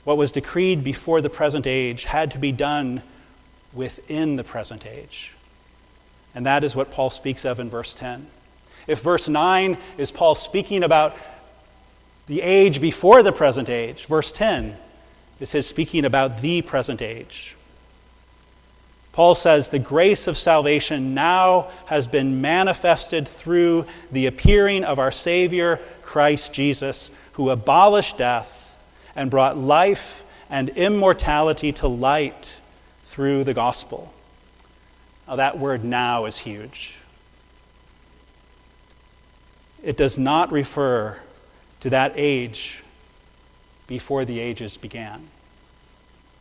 What 0.09 0.16
was 0.16 0.33
decreed 0.33 0.83
before 0.83 1.21
the 1.21 1.29
present 1.29 1.66
age 1.66 2.05
had 2.05 2.31
to 2.31 2.38
be 2.38 2.51
done 2.51 3.03
within 3.75 4.37
the 4.37 4.42
present 4.42 4.87
age. 4.87 5.33
And 6.35 6.47
that 6.47 6.64
is 6.64 6.75
what 6.75 6.90
Paul 6.90 7.11
speaks 7.11 7.44
of 7.44 7.61
in 7.61 7.68
verse 7.68 7.92
10. 7.92 8.27
If 8.87 9.03
verse 9.03 9.29
9 9.29 9.77
is 9.99 10.11
Paul 10.11 10.35
speaking 10.35 10.83
about 10.83 11.14
the 12.27 12.40
age 12.40 12.81
before 12.81 13.23
the 13.23 13.33
present 13.33 13.68
age, 13.68 14.07
verse 14.07 14.33
10 14.33 14.79
is 15.40 15.53
his 15.53 15.66
speaking 15.66 16.07
about 16.07 16.40
the 16.40 16.62
present 16.62 17.03
age. 17.03 17.55
Paul 19.12 19.35
says 19.35 19.68
the 19.68 19.79
grace 19.79 20.27
of 20.27 20.38
salvation 20.38 21.12
now 21.12 21.68
has 21.85 22.09
been 22.09 22.40
manifested 22.40 23.29
through 23.29 23.85
the 24.11 24.25
appearing 24.25 24.85
of 24.85 24.99
our 24.99 25.12
Savior, 25.12 25.79
Christ 26.01 26.55
Jesus, 26.55 27.11
who 27.33 27.51
abolished 27.51 28.16
death 28.16 28.58
and 29.18 29.33
brought 29.33 29.59
life 29.59 30.24
and 30.48 30.68
immortality 30.70 31.72
to 31.72 31.88
light 31.88 32.61
through 33.02 33.42
the 33.42 33.52
gospel. 33.52 34.14
Now, 35.26 35.37
that 35.37 35.59
word 35.59 35.85
now 35.85 36.26
is 36.26 36.38
huge. 36.38 36.96
It 39.83 39.96
does 39.96 40.18
not 40.18 40.52
refer 40.52 41.18
to 41.81 41.90
that 41.90 42.12
age 42.14 42.85
before 43.88 44.24
the 44.24 44.38
ages 44.38 44.76
began. 44.76 45.26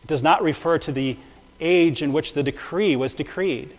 It 0.03 0.07
does 0.07 0.21
not 0.21 0.43
refer 0.43 0.77
to 0.77 0.91
the 0.91 1.17
age 1.59 2.03
in 2.03 2.13
which 2.13 2.33
the 2.33 2.43
decree 2.43 2.95
was 2.95 3.15
decreed, 3.15 3.75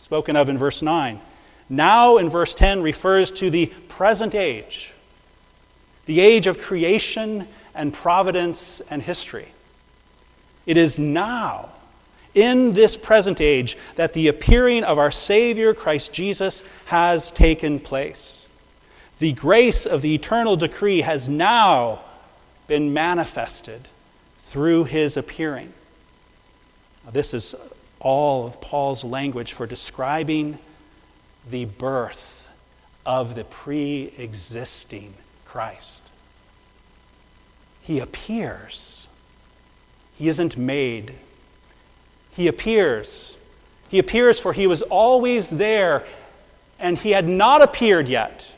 spoken 0.00 0.34
of 0.34 0.48
in 0.48 0.58
verse 0.58 0.82
9. 0.82 1.20
Now, 1.68 2.16
in 2.16 2.28
verse 2.28 2.54
10, 2.54 2.82
refers 2.82 3.30
to 3.32 3.50
the 3.50 3.66
present 3.88 4.34
age, 4.34 4.94
the 6.06 6.18
age 6.18 6.48
of 6.48 6.58
creation 6.58 7.46
and 7.78 7.94
providence 7.94 8.82
and 8.90 9.00
history. 9.02 9.48
It 10.66 10.76
is 10.76 10.98
now, 10.98 11.70
in 12.34 12.72
this 12.72 12.96
present 12.96 13.40
age, 13.40 13.78
that 13.94 14.12
the 14.12 14.28
appearing 14.28 14.84
of 14.84 14.98
our 14.98 15.12
Savior, 15.12 15.72
Christ 15.72 16.12
Jesus, 16.12 16.62
has 16.86 17.30
taken 17.30 17.78
place. 17.78 18.46
The 19.20 19.32
grace 19.32 19.86
of 19.86 20.02
the 20.02 20.14
eternal 20.14 20.56
decree 20.56 21.00
has 21.02 21.28
now 21.28 22.00
been 22.66 22.92
manifested 22.92 23.88
through 24.40 24.84
his 24.84 25.16
appearing. 25.16 25.72
Now, 27.04 27.12
this 27.12 27.32
is 27.32 27.54
all 28.00 28.46
of 28.46 28.60
Paul's 28.60 29.04
language 29.04 29.52
for 29.52 29.66
describing 29.66 30.58
the 31.48 31.64
birth 31.64 32.48
of 33.06 33.36
the 33.36 33.44
pre 33.44 34.12
existing 34.18 35.14
Christ. 35.44 36.07
He 37.88 37.98
appears 37.98 38.98
he 40.18 40.28
isn't 40.28 40.56
made. 40.56 41.14
He 42.32 42.48
appears. 42.48 43.36
He 43.88 44.00
appears 44.00 44.40
for 44.40 44.52
he 44.52 44.66
was 44.66 44.82
always 44.82 45.48
there 45.48 46.04
and 46.80 46.98
he 46.98 47.12
had 47.12 47.28
not 47.28 47.62
appeared 47.62 48.08
yet. 48.08 48.52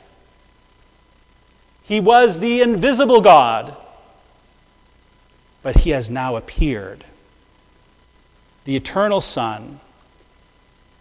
He 1.83 2.01
was 2.01 2.39
the 2.39 2.63
invisible 2.63 3.21
God, 3.21 3.77
but 5.63 5.81
he 5.81 5.91
has 5.91 6.11
now 6.11 6.37
appeared. 6.37 7.05
The 8.65 8.77
eternal 8.77 9.21
Son, 9.21 9.81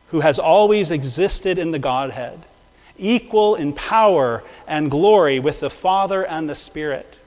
who 0.09 0.21
has 0.21 0.39
always 0.39 0.91
existed 0.91 1.57
in 1.57 1.71
the 1.71 1.79
Godhead, 1.79 2.43
equal 2.97 3.55
in 3.55 3.71
power 3.71 4.43
and 4.67 4.91
glory 4.91 5.39
with 5.39 5.61
the 5.61 5.69
Father 5.69 6.25
and 6.25 6.49
the 6.49 6.55
Spirit. 6.55 7.18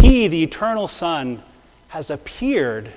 He, 0.00 0.28
the 0.28 0.42
eternal 0.42 0.88
Son, 0.88 1.42
has 1.88 2.10
appeared 2.10 2.92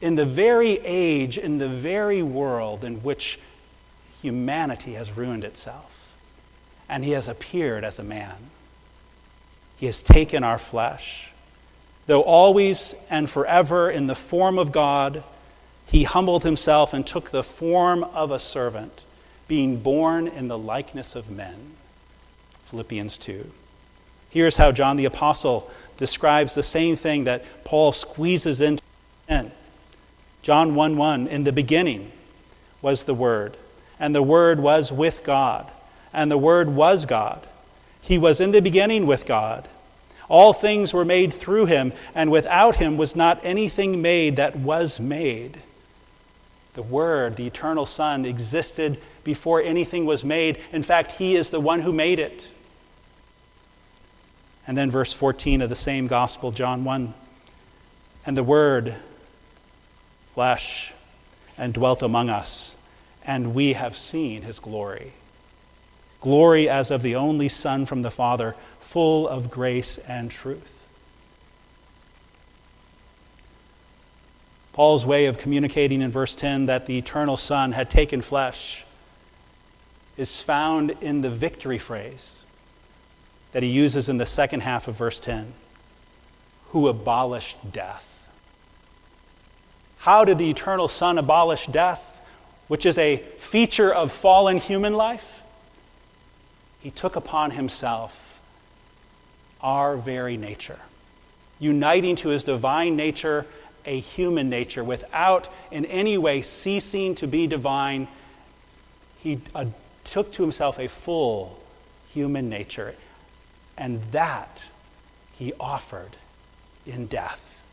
in 0.00 0.14
the 0.14 0.24
very 0.24 0.78
age, 0.78 1.38
in 1.38 1.58
the 1.58 1.68
very 1.68 2.22
world 2.22 2.84
in 2.84 3.02
which 3.02 3.38
humanity 4.22 4.94
has 4.94 5.16
ruined 5.16 5.44
itself. 5.44 6.14
And 6.88 7.04
he 7.04 7.12
has 7.12 7.28
appeared 7.28 7.84
as 7.84 7.98
a 7.98 8.04
man. 8.04 8.36
He 9.76 9.86
has 9.86 10.02
taken 10.02 10.42
our 10.44 10.58
flesh. 10.58 11.32
Though 12.06 12.22
always 12.22 12.94
and 13.10 13.28
forever 13.28 13.90
in 13.90 14.06
the 14.06 14.14
form 14.14 14.58
of 14.58 14.72
God, 14.72 15.22
he 15.86 16.04
humbled 16.04 16.42
himself 16.42 16.94
and 16.94 17.06
took 17.06 17.30
the 17.30 17.42
form 17.42 18.04
of 18.04 18.30
a 18.30 18.38
servant, 18.38 19.04
being 19.46 19.78
born 19.78 20.28
in 20.28 20.48
the 20.48 20.58
likeness 20.58 21.14
of 21.14 21.30
men. 21.30 21.72
Philippians 22.66 23.18
2. 23.18 23.50
Here's 24.30 24.56
how 24.56 24.72
John 24.72 24.96
the 24.96 25.04
Apostle 25.04 25.70
describes 25.96 26.54
the 26.54 26.62
same 26.62 26.96
thing 26.96 27.24
that 27.24 27.44
Paul 27.64 27.92
squeezes 27.92 28.60
into 28.60 28.82
10. 29.28 29.52
John 30.42 30.74
1 30.74 30.96
1, 30.96 31.26
in 31.26 31.44
the 31.44 31.52
beginning 31.52 32.12
was 32.80 33.04
the 33.04 33.14
Word, 33.14 33.56
and 33.98 34.14
the 34.14 34.22
Word 34.22 34.60
was 34.60 34.92
with 34.92 35.24
God, 35.24 35.70
and 36.12 36.30
the 36.30 36.38
Word 36.38 36.68
was 36.68 37.04
God. 37.04 37.46
He 38.00 38.18
was 38.18 38.40
in 38.40 38.52
the 38.52 38.62
beginning 38.62 39.06
with 39.06 39.26
God. 39.26 39.68
All 40.28 40.52
things 40.52 40.92
were 40.92 41.04
made 41.04 41.32
through 41.32 41.66
him, 41.66 41.92
and 42.14 42.30
without 42.30 42.76
him 42.76 42.96
was 42.96 43.16
not 43.16 43.40
anything 43.44 44.02
made 44.02 44.36
that 44.36 44.56
was 44.56 45.00
made. 45.00 45.58
The 46.74 46.82
Word, 46.82 47.36
the 47.36 47.46
eternal 47.46 47.86
Son, 47.86 48.24
existed 48.24 49.00
before 49.24 49.60
anything 49.60 50.06
was 50.06 50.24
made. 50.24 50.58
In 50.70 50.82
fact, 50.82 51.12
He 51.12 51.34
is 51.34 51.50
the 51.50 51.60
one 51.60 51.80
who 51.80 51.92
made 51.92 52.18
it. 52.18 52.50
And 54.68 54.76
then 54.76 54.90
verse 54.90 55.14
14 55.14 55.62
of 55.62 55.70
the 55.70 55.74
same 55.74 56.08
gospel, 56.08 56.52
John 56.52 56.84
1. 56.84 57.14
And 58.26 58.36
the 58.36 58.44
Word, 58.44 58.94
flesh, 60.32 60.92
and 61.56 61.72
dwelt 61.72 62.02
among 62.02 62.28
us, 62.28 62.76
and 63.24 63.54
we 63.54 63.72
have 63.72 63.96
seen 63.96 64.42
his 64.42 64.58
glory. 64.58 65.14
Glory 66.20 66.68
as 66.68 66.90
of 66.90 67.00
the 67.00 67.14
only 67.14 67.48
Son 67.48 67.86
from 67.86 68.02
the 68.02 68.10
Father, 68.10 68.54
full 68.78 69.26
of 69.26 69.50
grace 69.50 69.96
and 70.06 70.30
truth. 70.30 70.74
Paul's 74.74 75.06
way 75.06 75.24
of 75.26 75.38
communicating 75.38 76.02
in 76.02 76.10
verse 76.10 76.34
10 76.34 76.66
that 76.66 76.84
the 76.84 76.98
eternal 76.98 77.38
Son 77.38 77.72
had 77.72 77.88
taken 77.88 78.20
flesh 78.20 78.84
is 80.18 80.42
found 80.42 80.90
in 81.00 81.22
the 81.22 81.30
victory 81.30 81.78
phrase 81.78 82.44
that 83.52 83.62
he 83.62 83.68
uses 83.68 84.08
in 84.08 84.18
the 84.18 84.26
second 84.26 84.60
half 84.60 84.88
of 84.88 84.96
verse 84.96 85.20
10 85.20 85.52
who 86.70 86.88
abolished 86.88 87.72
death. 87.72 88.28
How 89.98 90.24
did 90.24 90.38
the 90.38 90.50
eternal 90.50 90.88
Son 90.88 91.18
abolish 91.18 91.66
death, 91.66 92.20
which 92.68 92.84
is 92.84 92.98
a 92.98 93.16
feature 93.16 93.92
of 93.92 94.12
fallen 94.12 94.58
human 94.58 94.94
life? 94.94 95.42
He 96.80 96.90
took 96.90 97.16
upon 97.16 97.52
himself 97.52 98.40
our 99.60 99.96
very 99.96 100.36
nature, 100.36 100.78
uniting 101.58 102.16
to 102.16 102.28
his 102.28 102.44
divine 102.44 102.96
nature 102.96 103.46
a 103.84 103.98
human 103.98 104.50
nature 104.50 104.84
without 104.84 105.48
in 105.70 105.86
any 105.86 106.18
way 106.18 106.42
ceasing 106.42 107.14
to 107.16 107.26
be 107.26 107.46
divine. 107.46 108.06
He 109.20 109.40
uh, 109.54 109.66
took 110.04 110.32
to 110.32 110.42
himself 110.42 110.78
a 110.78 110.88
full 110.88 111.58
human 112.12 112.48
nature 112.50 112.94
and 113.78 114.02
that 114.10 114.64
he 115.32 115.52
offered 115.58 116.16
in 116.84 117.06
death 117.06 117.64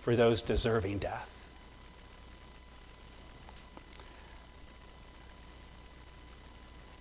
for 0.00 0.16
those 0.16 0.42
deserving 0.42 0.98
death. 0.98 1.28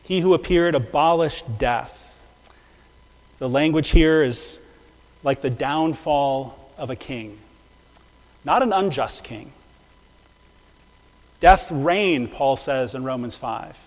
He 0.04 0.20
who 0.20 0.34
appeared 0.34 0.76
abolished 0.76 1.58
death. 1.58 2.22
The 3.40 3.48
language 3.48 3.90
here 3.90 4.22
is 4.22 4.60
like 5.24 5.42
the 5.42 5.50
downfall 5.50 6.58
of 6.78 6.90
a 6.90 6.96
king, 6.96 7.38
not 8.44 8.62
an 8.62 8.74
unjust 8.74 9.24
king. 9.24 9.54
Death 11.40 11.72
reigned, 11.72 12.32
Paul 12.32 12.58
says 12.58 12.94
in 12.94 13.04
Romans 13.04 13.38
5. 13.38 13.78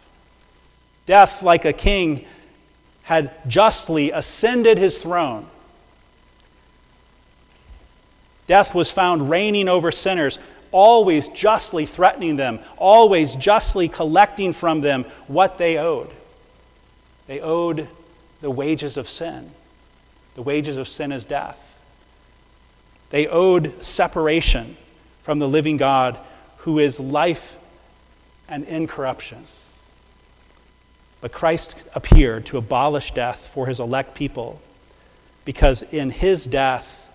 Death, 1.07 1.43
like 1.43 1.65
a 1.65 1.73
king, 1.73 2.25
had 3.05 3.31
justly 3.49 4.11
ascended 4.11 4.79
his 4.79 5.03
throne. 5.03 5.47
Death 8.47 8.75
was 8.75 8.91
found 8.91 9.31
reigning 9.31 9.69
over 9.69 9.91
sinners, 9.91 10.39
always 10.73 11.29
justly 11.29 11.87
threatening 11.87 12.37
them, 12.37 12.59
always 12.77 13.37
justly 13.37 13.89
collecting 13.89 14.53
from 14.53 14.81
them 14.81 15.05
what 15.29 15.57
they 15.57 15.79
owed. 15.79 16.11
They 17.27 17.41
owed 17.41 17.89
the 18.41 18.51
wages 18.51 18.97
of 18.97 19.09
sin. 19.09 19.51
The 20.35 20.43
wages 20.43 20.77
of 20.77 20.89
sin 20.89 21.13
is 21.13 21.25
death. 21.25 21.71
They 23.11 23.27
owed 23.27 23.85
separation 23.85 24.77
from 25.23 25.39
the 25.39 25.49
living 25.49 25.77
God 25.77 26.19
who 26.59 26.79
is 26.79 26.99
life 26.99 27.57
and 28.49 28.65
incorruption. 28.65 29.47
But 31.25 31.33
Christ 31.33 31.83
appeared 31.95 32.45
to 32.47 32.59
abolish 32.59 33.13
death 33.13 33.47
for 33.47 33.67
his 33.67 33.81
elect 33.81 34.15
people 34.15 34.61
because 35.47 35.83
in 35.83 36.11
his 36.11 36.45
death, 36.45 37.11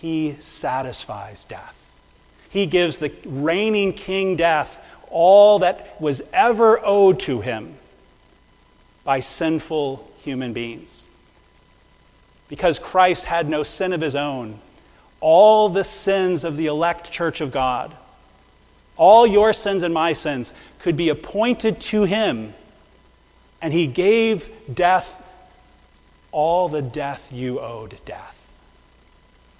he 0.00 0.36
satisfies 0.40 1.44
death. 1.44 2.00
He 2.48 2.64
gives 2.64 2.96
the 2.96 3.12
reigning 3.26 3.92
king 3.92 4.36
death 4.36 4.82
all 5.10 5.58
that 5.58 6.00
was 6.00 6.22
ever 6.32 6.80
owed 6.82 7.20
to 7.20 7.42
him 7.42 7.74
by 9.04 9.20
sinful 9.20 10.10
human 10.22 10.54
beings. 10.54 11.06
Because 12.48 12.78
Christ 12.78 13.26
had 13.26 13.46
no 13.46 13.62
sin 13.62 13.92
of 13.92 14.00
his 14.00 14.16
own, 14.16 14.58
all 15.20 15.68
the 15.68 15.84
sins 15.84 16.44
of 16.44 16.56
the 16.56 16.64
elect 16.64 17.12
church 17.12 17.42
of 17.42 17.52
God, 17.52 17.94
all 18.96 19.26
your 19.26 19.52
sins 19.52 19.82
and 19.82 19.92
my 19.92 20.14
sins, 20.14 20.54
could 20.78 20.96
be 20.96 21.10
appointed 21.10 21.78
to 21.80 22.04
him 22.04 22.54
and 23.62 23.72
he 23.72 23.86
gave 23.86 24.50
death 24.72 25.26
all 26.32 26.68
the 26.68 26.82
death 26.82 27.32
you 27.32 27.60
owed 27.60 27.98
death. 28.04 28.36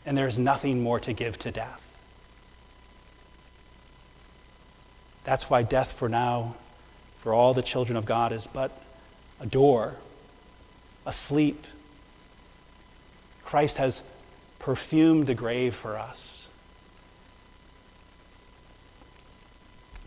And 0.06 0.16
there's 0.16 0.38
nothing 0.38 0.82
more 0.82 1.00
to 1.00 1.12
give 1.12 1.38
to 1.40 1.50
death. 1.50 1.86
That's 5.24 5.50
why 5.50 5.62
death 5.62 5.92
for 5.92 6.08
now, 6.08 6.54
for 7.18 7.34
all 7.34 7.52
the 7.54 7.62
children 7.62 7.96
of 7.96 8.06
God, 8.06 8.32
is 8.32 8.46
but 8.46 8.70
a 9.40 9.46
door, 9.46 9.96
a 11.04 11.12
sleep. 11.12 11.66
Christ 13.44 13.76
has 13.76 14.02
perfumed 14.58 15.26
the 15.26 15.34
grave 15.34 15.74
for 15.74 15.98
us. 15.98 16.52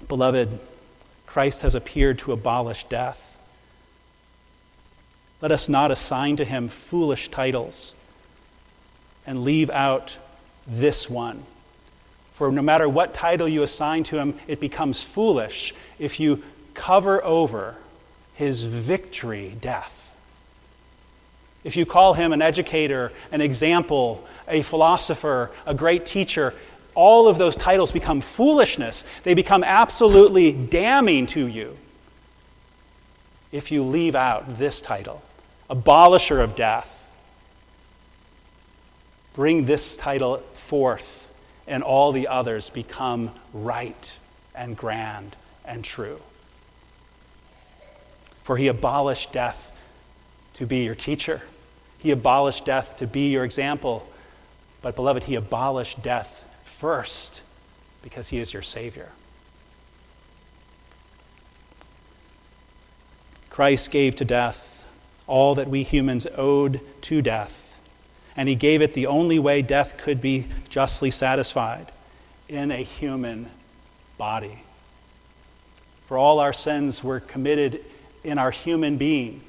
Beloved, 0.07 0.59
Christ 1.25 1.61
has 1.61 1.75
appeared 1.75 2.19
to 2.19 2.31
abolish 2.31 2.83
death. 2.85 3.32
Let 5.43 5.51
us 5.51 5.67
not 5.67 5.91
assign 5.91 6.37
to 6.37 6.45
him 6.45 6.69
foolish 6.69 7.27
titles 7.27 7.95
and 9.27 9.43
leave 9.43 9.69
out 9.69 10.15
this 10.65 11.09
one. 11.09 11.43
For 12.31 12.49
no 12.49 12.61
matter 12.61 12.87
what 12.87 13.13
title 13.13 13.49
you 13.49 13.61
assign 13.61 14.05
to 14.05 14.17
him, 14.17 14.39
it 14.47 14.61
becomes 14.61 15.03
foolish 15.03 15.75
if 15.99 16.17
you 16.17 16.41
cover 16.75 17.21
over 17.25 17.75
his 18.35 18.63
victory, 18.63 19.57
death. 19.59 20.15
If 21.65 21.75
you 21.75 21.85
call 21.85 22.13
him 22.13 22.31
an 22.31 22.41
educator, 22.41 23.11
an 23.29 23.41
example, 23.41 24.25
a 24.47 24.61
philosopher, 24.61 25.51
a 25.65 25.73
great 25.73 26.05
teacher, 26.05 26.53
all 26.95 27.27
of 27.27 27.37
those 27.37 27.57
titles 27.57 27.91
become 27.91 28.21
foolishness. 28.21 29.03
They 29.23 29.33
become 29.33 29.65
absolutely 29.65 30.53
damning 30.53 31.25
to 31.27 31.45
you 31.45 31.77
if 33.51 33.73
you 33.73 33.83
leave 33.83 34.15
out 34.15 34.57
this 34.57 34.79
title 34.79 35.21
abolisher 35.69 36.43
of 36.43 36.55
death. 36.55 37.11
Bring 39.33 39.65
this 39.65 39.97
title 39.97 40.37
forth, 40.37 41.33
and 41.67 41.81
all 41.81 42.11
the 42.11 42.27
others 42.27 42.69
become 42.69 43.31
right 43.53 44.19
and 44.53 44.77
grand 44.77 45.35
and 45.65 45.83
true. 45.83 46.19
For 48.43 48.57
he 48.57 48.67
abolished 48.67 49.31
death 49.31 49.71
to 50.55 50.65
be 50.65 50.83
your 50.83 50.95
teacher, 50.95 51.41
he 51.97 52.11
abolished 52.11 52.65
death 52.65 52.97
to 52.97 53.07
be 53.07 53.29
your 53.29 53.45
example. 53.45 54.07
But, 54.81 54.97
beloved, 54.97 55.23
he 55.23 55.35
abolished 55.35 56.01
death 56.03 56.45
first 56.65 57.41
because 58.01 58.27
he 58.27 58.39
is 58.39 58.51
your 58.51 58.61
Savior. 58.61 59.07
Christ 63.49 63.89
gave 63.91 64.17
to 64.17 64.25
death 64.25 64.72
all 65.27 65.55
that 65.55 65.69
we 65.69 65.83
humans 65.83 66.27
owed 66.35 66.79
to 67.01 67.21
death. 67.21 67.81
And 68.35 68.49
he 68.49 68.55
gave 68.55 68.81
it 68.81 68.93
the 68.93 69.07
only 69.07 69.39
way 69.39 69.61
death 69.61 69.97
could 69.97 70.19
be 70.19 70.47
justly 70.69 71.11
satisfied 71.11 71.91
in 72.49 72.71
a 72.71 72.77
human 72.77 73.49
body. 74.17 74.63
For 76.07 76.17
all 76.17 76.39
our 76.39 76.53
sins 76.53 77.03
were 77.03 77.19
committed 77.19 77.79
in 78.23 78.37
our 78.37 78.51
human 78.51 78.97
being, 78.97 79.41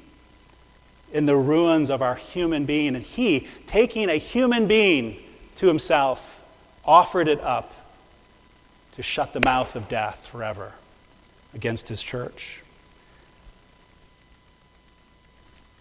in 1.13 1.27
the 1.27 1.37
ruins 1.37 1.91
of 1.91 2.03
our 2.03 2.15
human 2.15 2.65
being. 2.65 2.95
And 2.95 3.05
he, 3.05 3.49
taking 3.67 4.09
a 4.09 4.17
human 4.17 4.67
being 4.67 5.23
to 5.57 5.67
himself, 5.67 6.43
offered 6.85 7.29
it 7.29 7.41
up 7.41 7.73
to 8.93 9.03
shut 9.03 9.33
the 9.33 9.41
mouth 9.41 9.77
of 9.77 9.89
death 9.89 10.27
forever 10.27 10.73
against 11.55 11.89
his 11.89 12.03
church. 12.03 12.64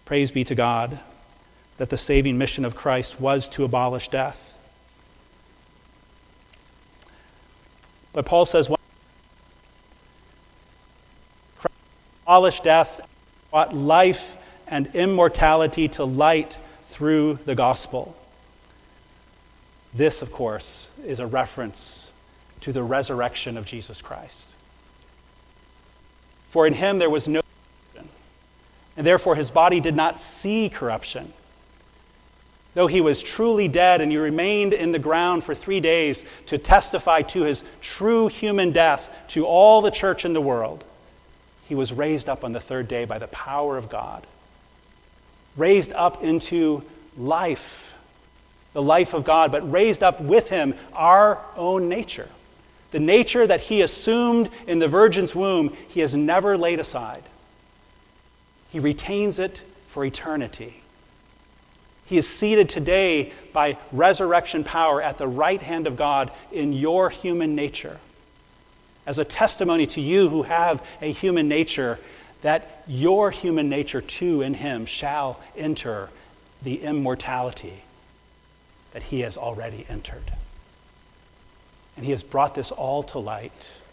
Praise 0.04 0.30
be 0.30 0.44
to 0.44 0.54
God 0.54 0.98
that 1.78 1.90
the 1.90 1.96
saving 1.96 2.38
mission 2.38 2.64
of 2.64 2.76
Christ 2.76 3.20
was 3.20 3.48
to 3.50 3.64
abolish 3.64 4.08
death. 4.08 4.58
But 8.12 8.26
Paul 8.26 8.46
says, 8.46 8.68
Christ 11.58 11.74
abolished 12.24 12.62
death, 12.62 13.00
brought 13.50 13.74
life 13.74 14.36
and 14.68 14.94
immortality 14.94 15.88
to 15.88 16.04
light 16.04 16.58
through 16.84 17.38
the 17.44 17.54
gospel. 17.54 18.16
This, 19.92 20.22
of 20.22 20.30
course, 20.32 20.90
is 21.04 21.18
a 21.18 21.26
reference 21.26 22.12
to 22.60 22.72
the 22.72 22.82
resurrection 22.82 23.56
of 23.56 23.66
Jesus 23.66 24.00
Christ. 24.00 24.50
For 26.46 26.66
in 26.66 26.74
him 26.74 26.98
there 26.98 27.10
was 27.10 27.26
no 27.26 27.40
and 28.96 29.06
therefore 29.06 29.36
his 29.36 29.50
body 29.50 29.80
did 29.80 29.96
not 29.96 30.20
see 30.20 30.68
corruption. 30.68 31.32
Though 32.74 32.86
he 32.88 33.00
was 33.00 33.22
truly 33.22 33.68
dead 33.68 34.00
and 34.00 34.10
he 34.10 34.18
remained 34.18 34.72
in 34.72 34.92
the 34.92 34.98
ground 34.98 35.44
for 35.44 35.54
three 35.54 35.80
days 35.80 36.24
to 36.46 36.58
testify 36.58 37.22
to 37.22 37.42
his 37.42 37.64
true 37.80 38.26
human 38.28 38.72
death 38.72 39.26
to 39.28 39.46
all 39.46 39.80
the 39.80 39.92
church 39.92 40.24
in 40.24 40.32
the 40.32 40.40
world, 40.40 40.84
he 41.68 41.74
was 41.74 41.92
raised 41.92 42.28
up 42.28 42.44
on 42.44 42.52
the 42.52 42.60
third 42.60 42.88
day 42.88 43.04
by 43.04 43.18
the 43.18 43.28
power 43.28 43.78
of 43.78 43.88
God. 43.88 44.26
Raised 45.56 45.92
up 45.92 46.22
into 46.22 46.82
life, 47.16 47.96
the 48.72 48.82
life 48.82 49.14
of 49.14 49.24
God, 49.24 49.52
but 49.52 49.70
raised 49.70 50.02
up 50.02 50.20
with 50.20 50.50
him 50.50 50.74
our 50.92 51.40
own 51.56 51.88
nature. 51.88 52.28
The 52.90 52.98
nature 52.98 53.46
that 53.46 53.60
he 53.60 53.82
assumed 53.82 54.50
in 54.66 54.80
the 54.80 54.88
virgin's 54.88 55.34
womb, 55.34 55.72
he 55.88 56.00
has 56.00 56.14
never 56.14 56.58
laid 56.58 56.80
aside. 56.80 57.22
He 58.74 58.80
retains 58.80 59.38
it 59.38 59.62
for 59.86 60.04
eternity. 60.04 60.80
He 62.06 62.18
is 62.18 62.26
seated 62.26 62.68
today 62.68 63.32
by 63.52 63.78
resurrection 63.92 64.64
power 64.64 65.00
at 65.00 65.16
the 65.16 65.28
right 65.28 65.62
hand 65.62 65.86
of 65.86 65.94
God 65.96 66.32
in 66.50 66.72
your 66.72 67.08
human 67.08 67.54
nature. 67.54 68.00
As 69.06 69.20
a 69.20 69.24
testimony 69.24 69.86
to 69.86 70.00
you 70.00 70.28
who 70.28 70.42
have 70.42 70.84
a 71.00 71.12
human 71.12 71.46
nature, 71.46 72.00
that 72.42 72.82
your 72.88 73.30
human 73.30 73.68
nature 73.68 74.00
too 74.00 74.42
in 74.42 74.54
Him 74.54 74.86
shall 74.86 75.38
enter 75.56 76.10
the 76.60 76.82
immortality 76.82 77.84
that 78.90 79.04
He 79.04 79.20
has 79.20 79.36
already 79.36 79.86
entered. 79.88 80.32
And 81.96 82.04
He 82.04 82.10
has 82.10 82.24
brought 82.24 82.56
this 82.56 82.72
all 82.72 83.04
to 83.04 83.20
light 83.20 83.83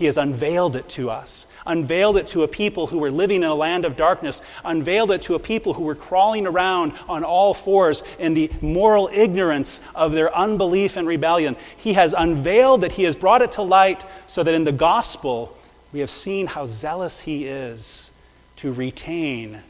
He 0.00 0.06
has 0.06 0.16
unveiled 0.16 0.76
it 0.76 0.88
to 0.90 1.10
us, 1.10 1.46
unveiled 1.66 2.16
it 2.16 2.28
to 2.28 2.42
a 2.42 2.48
people 2.48 2.86
who 2.86 2.96
were 2.96 3.10
living 3.10 3.42
in 3.42 3.50
a 3.50 3.54
land 3.54 3.84
of 3.84 3.96
darkness, 3.96 4.40
unveiled 4.64 5.10
it 5.10 5.20
to 5.20 5.34
a 5.34 5.38
people 5.38 5.74
who 5.74 5.82
were 5.82 5.94
crawling 5.94 6.46
around 6.46 6.94
on 7.06 7.22
all 7.22 7.52
fours 7.52 8.02
in 8.18 8.32
the 8.32 8.50
moral 8.62 9.10
ignorance 9.12 9.82
of 9.94 10.12
their 10.12 10.34
unbelief 10.34 10.96
and 10.96 11.06
rebellion. 11.06 11.54
He 11.76 11.92
has 11.92 12.14
unveiled 12.16 12.82
it, 12.84 12.92
He 12.92 13.02
has 13.02 13.14
brought 13.14 13.42
it 13.42 13.52
to 13.52 13.62
light 13.62 14.02
so 14.26 14.42
that 14.42 14.54
in 14.54 14.64
the 14.64 14.72
gospel 14.72 15.54
we 15.92 16.00
have 16.00 16.08
seen 16.08 16.46
how 16.46 16.64
zealous 16.64 17.20
He 17.20 17.44
is 17.44 18.10
to 18.56 18.72
retain 18.72 19.60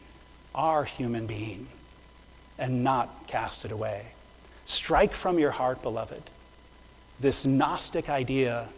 our 0.55 0.85
human 0.85 1.27
being 1.27 1.67
and 2.57 2.85
not 2.85 3.27
cast 3.27 3.65
it 3.65 3.73
away. 3.73 4.07
Strike 4.65 5.13
from 5.13 5.41
your 5.41 5.51
heart, 5.51 5.83
beloved, 5.83 6.23
this 7.19 7.45
Gnostic 7.45 8.09
idea 8.09 8.69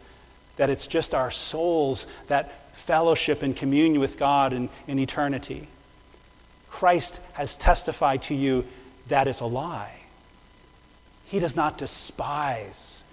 that 0.57 0.71
it's 0.71 0.87
just 0.87 1.15
our 1.15 1.31
souls 1.31 2.07
that 2.29 2.77
fellowship 2.77 3.43
and 3.43 3.57
communion 3.57 4.01
with 4.01 4.19
God 4.19 4.53
in, 4.53 4.69
in 4.87 4.99
eternity. 4.99 5.69
Christ 6.69 7.19
has 7.35 7.57
testified 7.57 8.23
to 8.23 8.35
you 8.35 8.65
that 9.09 9.29
is 9.29 9.41
a 9.41 9.47
lie. 9.47 10.01
He 11.27 11.39
does 11.39 11.57
not 11.57 11.79
despise 11.79 13.05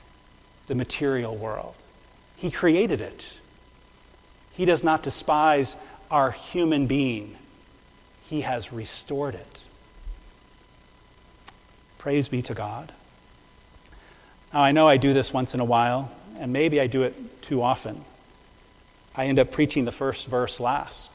the 0.68 0.76
material 0.76 1.36
world, 1.36 1.76
He 2.36 2.52
created 2.52 3.02
it. 3.02 3.40
He 4.54 4.66
does 4.66 4.84
not 4.84 5.04
despise 5.04 5.78
our 6.12 6.32
human 6.32 6.86
being, 6.86 7.36
He 8.30 8.42
has 8.42 8.74
restored 8.74 9.36
it. 9.36 9.64
Praise 11.98 12.30
be 12.30 12.42
to 12.44 12.54
God. 12.54 12.92
Now, 14.54 14.62
I 14.62 14.72
know 14.72 14.88
I 14.88 14.98
do 14.98 15.14
this 15.14 15.32
once 15.32 15.54
in 15.54 15.60
a 15.60 15.66
while, 15.66 16.12
and 16.40 16.52
maybe 16.54 16.80
I 16.80 16.88
do 16.88 17.04
it 17.04 17.42
too 17.42 17.62
often. 17.62 18.04
I 19.16 19.26
end 19.26 19.38
up 19.38 19.52
preaching 19.52 19.86
the 19.86 19.92
first 19.92 20.28
verse 20.28 20.60
last. 20.60 21.12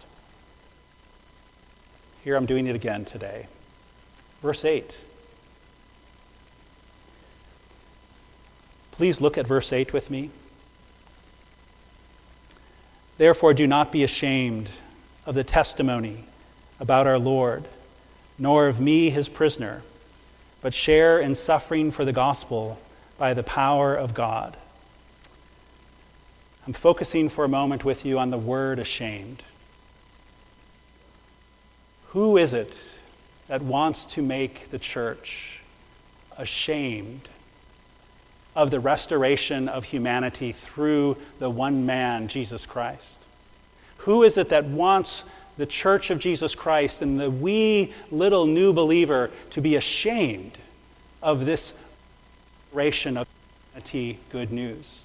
Here 2.22 2.36
I'm 2.36 2.46
doing 2.46 2.66
it 2.66 2.76
again 2.76 3.04
today. 3.04 3.46
Verse 4.42 4.64
8. 4.64 5.00
Please 8.92 9.20
look 9.20 9.36
at 9.36 9.46
verse 9.46 9.72
8 9.72 9.92
with 9.92 10.10
me. 10.10 10.30
Therefore, 13.18 13.54
do 13.54 13.66
not 13.66 13.90
be 13.90 14.04
ashamed 14.04 14.68
of 15.26 15.34
the 15.34 15.44
testimony 15.44 16.24
about 16.78 17.06
our 17.06 17.18
Lord, 17.18 17.64
nor 18.38 18.68
of 18.68 18.80
me, 18.80 19.10
his 19.10 19.28
prisoner 19.28 19.82
but 20.64 20.72
share 20.72 21.18
in 21.18 21.34
suffering 21.34 21.90
for 21.90 22.06
the 22.06 22.12
gospel 22.12 22.78
by 23.18 23.34
the 23.34 23.42
power 23.42 23.94
of 23.94 24.14
God. 24.14 24.56
I'm 26.66 26.72
focusing 26.72 27.28
for 27.28 27.44
a 27.44 27.48
moment 27.48 27.84
with 27.84 28.04
you 28.04 28.18
on 28.18 28.30
the 28.30 28.38
word 28.38 28.78
ashamed. 28.78 29.42
Who 32.08 32.36
is 32.36 32.54
it 32.54 32.82
that 33.48 33.62
wants 33.62 34.06
to 34.06 34.22
make 34.22 34.70
the 34.70 34.78
church 34.78 35.60
ashamed 36.38 37.28
of 38.56 38.70
the 38.70 38.80
restoration 38.80 39.68
of 39.68 39.84
humanity 39.84 40.52
through 40.52 41.16
the 41.38 41.50
one 41.50 41.86
man, 41.86 42.28
Jesus 42.28 42.66
Christ? 42.66 43.18
Who 43.98 44.22
is 44.22 44.38
it 44.38 44.48
that 44.48 44.64
wants 44.64 45.24
the 45.56 45.66
church 45.66 46.10
of 46.10 46.18
Jesus 46.18 46.54
Christ 46.54 47.02
and 47.02 47.20
the 47.20 47.30
wee 47.30 47.92
little 48.10 48.46
new 48.46 48.72
believer 48.72 49.30
to 49.50 49.60
be 49.60 49.76
ashamed 49.76 50.58
of 51.22 51.44
this 51.44 51.72
restoration 52.72 53.16
of 53.16 53.28
humanity 53.72 54.18
good 54.30 54.52
news. 54.52 55.03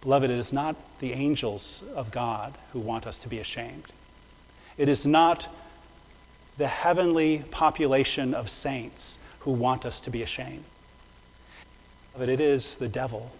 Beloved, 0.00 0.30
it 0.30 0.38
is 0.38 0.52
not 0.52 0.76
the 0.98 1.12
angels 1.12 1.82
of 1.94 2.10
God 2.10 2.56
who 2.72 2.78
want 2.80 3.06
us 3.06 3.18
to 3.18 3.28
be 3.28 3.38
ashamed. 3.38 3.84
It 4.78 4.88
is 4.88 5.04
not 5.04 5.48
the 6.56 6.68
heavenly 6.68 7.44
population 7.50 8.32
of 8.34 8.48
saints 8.48 9.18
who 9.40 9.52
want 9.52 9.84
us 9.84 10.00
to 10.00 10.10
be 10.10 10.22
ashamed. 10.22 10.64
But 12.16 12.28
it 12.28 12.40
is 12.40 12.78
the 12.78 12.88
devil 12.88 13.32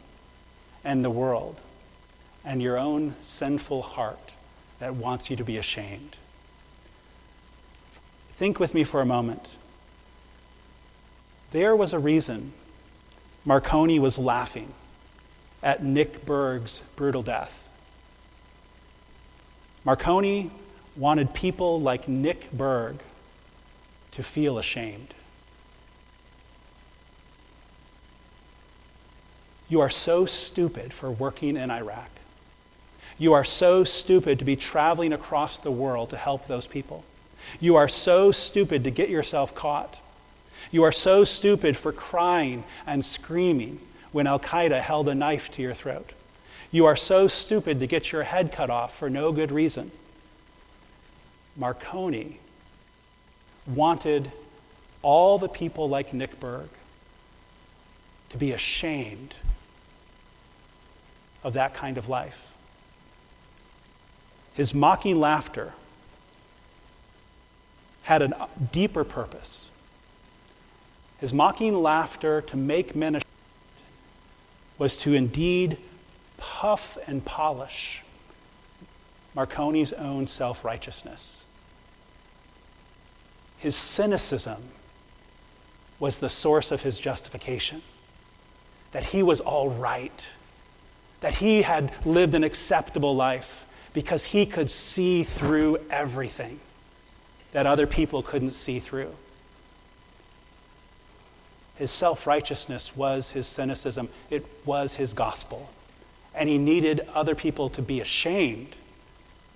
and 0.85 1.05
the 1.05 1.11
world 1.11 1.61
and 2.45 2.63
your 2.63 2.79
own 2.79 3.15
sinful 3.21 3.83
heart 3.83 4.33
that 4.79 4.95
wants 4.95 5.31
you 5.31 5.37
to 5.37 5.45
be 5.45 5.57
ashamed. 5.57 6.17
Think 8.33 8.59
with 8.59 8.75
me 8.75 8.85
for 8.85 9.01
a 9.01 9.07
moment. 9.07 9.51
There 11.51 11.77
was 11.77 11.93
a 11.93 11.99
reason 11.99 12.53
Zarqawi 13.47 13.99
was 13.99 14.19
laughing 14.19 14.73
at 15.63 15.83
Nick 15.83 16.25
Berg's 16.25 16.81
brutal 16.97 17.23
death. 17.23 17.69
Zarqawi 19.85 20.51
wanted 20.97 21.35
people 21.35 21.81
like 21.81 22.09
Nick 22.09 22.51
Berg 22.53 22.97
to 24.13 24.23
feel 24.23 24.59
ashamed. 24.59 25.15
You 29.69 29.81
are 29.81 29.91
so 29.91 30.27
stupid 30.27 30.93
for 30.93 31.11
working 31.11 31.57
in 31.57 31.71
Iraq. 31.71 32.11
You 33.19 33.35
are 33.35 33.45
so 33.45 33.85
stupid 33.85 34.39
to 34.41 34.45
be 34.45 34.57
traveling 34.57 35.13
across 35.13 35.59
the 35.59 35.71
world 35.71 36.11
to 36.11 36.17
help 36.17 36.47
those 36.47 36.67
people. 36.67 37.05
You 37.61 37.77
are 37.77 37.89
so 37.89 38.33
stupid 38.33 38.85
to 38.85 38.91
get 38.91 39.09
yourself 39.09 39.55
caught. 39.55 40.01
You 40.71 40.83
are 40.85 40.93
so 40.93 41.25
stupid 41.25 41.77
for 41.77 41.93
crying 41.93 42.65
and 42.87 43.05
screaming 43.05 43.81
when 44.13 44.27
Al 44.27 44.41
Qaeda 44.41 44.81
held 44.81 45.09
a 45.09 45.15
knife 45.15 45.51
to 45.53 45.63
your 45.63 45.75
throat. 45.75 46.13
You 46.71 46.87
are 46.87 46.97
so 46.97 47.29
stupid 47.29 47.81
to 47.81 47.87
get 47.87 48.13
your 48.13 48.23
head 48.23 48.53
cut 48.53 48.71
off 48.71 48.97
for 48.97 49.11
no 49.11 49.33
good 49.33 49.51
reason. 49.51 49.91
Zarqawi 51.59 52.35
wanted 53.67 54.31
all 55.03 55.39
the 55.39 55.49
people 55.49 55.89
like 55.89 56.15
Nick 56.15 56.39
Berg 56.41 56.69
to 58.31 58.39
be 58.39 58.53
ashamed 58.53 59.35
of 61.43 61.55
that 61.55 61.75
kind 61.75 61.99
of 61.99 62.09
life. 62.09 62.55
His 64.55 64.75
mocking 64.75 65.19
laughter 65.19 65.73
had 68.03 68.23
a 68.23 68.49
deeper 68.73 69.05
purpose. 69.05 69.71
His 71.19 71.33
mocking 71.33 71.83
laughter 71.83 72.41
to 72.43 72.57
make 72.57 72.95
men 72.95 73.17
ashamed 73.17 73.25
was 74.81 74.97
to 74.97 75.12
indeed 75.12 75.76
puff 76.39 76.97
and 77.07 77.22
polish 77.24 78.03
Zarqawi's 79.37 79.93
own 79.93 80.26
self 80.26 80.64
righteousness. 80.64 81.45
His 83.59 83.76
cynicism 83.76 84.62
was 85.99 86.18
the 86.18 86.31
source 86.31 86.72
of 86.72 86.83
his 86.83 86.99
justification, 86.99 87.83
that 88.93 89.05
he 89.05 89.22
was 89.22 89.41
all 89.41 89.68
right, 89.68 90.28
that 91.20 91.35
he 91.35 91.62
had 91.62 91.93
lived 92.07 92.35
an 92.35 92.43
acceptable 92.43 93.14
life 93.14 93.66
because 93.93 94.24
he 94.24 94.47
could 94.47 94.70
see 94.70 95.22
through 95.22 95.78
everything 95.91 96.59
that 97.53 97.66
other 97.66 97.87
people 97.87 98.22
couldn't 98.22 98.53
see 98.53 98.81
through. 98.81 99.14
His 101.81 101.91
self 101.91 102.26
righteousness 102.26 102.95
was 102.95 103.31
his 103.31 103.47
cynicism, 103.47 104.11
it 104.28 104.45
was 104.66 104.97
his 104.97 105.14
gospel. 105.14 105.70
And 106.35 106.47
he 106.47 106.59
needed 106.59 107.01
other 107.14 107.35
people 107.35 107.70
to 107.70 107.81
be 107.81 108.03
ashamed 108.03 108.76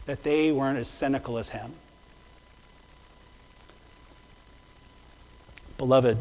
that 0.07 0.23
they 0.23 0.51
weren't 0.51 0.79
as 0.79 0.89
cynical 0.89 1.37
as 1.37 1.51
him. 1.51 1.73
Beloved, 5.77 6.17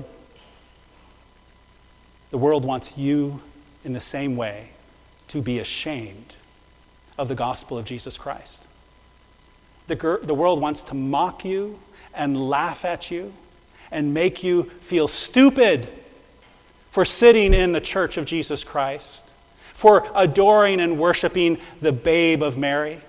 the 2.32 2.38
world 2.38 2.66
wants 2.66 2.98
you 2.98 3.40
in 3.86 3.94
the 3.94 4.02
same 4.02 4.36
way 4.36 4.72
to 5.30 5.42
be 5.42 5.58
ashamed 5.58 6.36
of 7.18 7.30
the 7.30 7.36
gospel 7.36 7.78
of 7.78 7.86
Jesus 7.86 8.18
Christ. 8.18 8.66
The, 9.88 10.20
the 10.22 10.34
world 10.34 10.60
wants 10.60 10.84
to 10.84 10.96
mock 10.96 11.46
you 11.46 11.80
and 12.14 12.50
laugh 12.50 12.84
at 12.84 13.10
you 13.10 13.34
and 13.94 14.14
make 14.14 14.44
you 14.44 14.64
feel 14.64 15.08
stupid 15.08 15.88
for 16.90 17.06
sitting 17.06 17.54
in 17.54 17.72
the 17.72 17.82
church 17.82 18.18
of 18.18 18.26
Jesus 18.26 18.64
Christ, 18.64 19.32
for 19.74 20.10
adoring 20.14 20.80
and 20.82 21.00
worshiping 21.00 21.58
the 21.82 21.92
babe 21.92 22.44
of 22.44 22.58
Mary. 22.58 23.00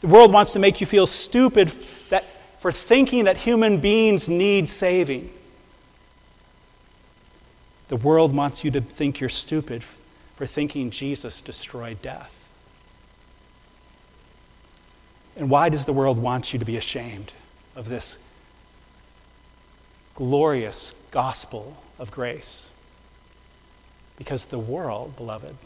The 0.00 0.08
world 0.08 0.32
wants 0.32 0.52
to 0.52 0.58
make 0.58 0.80
you 0.80 0.86
feel 0.86 1.06
stupid 1.06 1.68
that, 2.10 2.24
for 2.58 2.72
thinking 2.72 3.24
that 3.24 3.36
human 3.36 3.78
beings 3.78 4.28
need 4.28 4.68
saving. 4.68 5.32
The 7.88 7.96
world 7.96 8.34
wants 8.34 8.64
you 8.64 8.70
to 8.72 8.80
think 8.80 9.20
you're 9.20 9.28
stupid 9.28 9.84
for 10.34 10.46
thinking 10.46 10.90
Jesus 10.90 11.40
destroyed 11.40 12.02
death. 12.02 12.48
And 15.36 15.48
why 15.48 15.68
does 15.68 15.84
the 15.84 15.92
world 15.92 16.18
want 16.18 16.52
you 16.52 16.58
to 16.58 16.64
be 16.64 16.76
ashamed 16.76 17.32
of 17.76 17.88
this 17.88 18.18
glorious 20.14 20.94
gospel 21.10 21.82
of 21.98 22.10
grace? 22.10 22.70
Because 24.16 24.46
the 24.46 24.58
world, 24.58 25.16
beloved, 25.16 25.56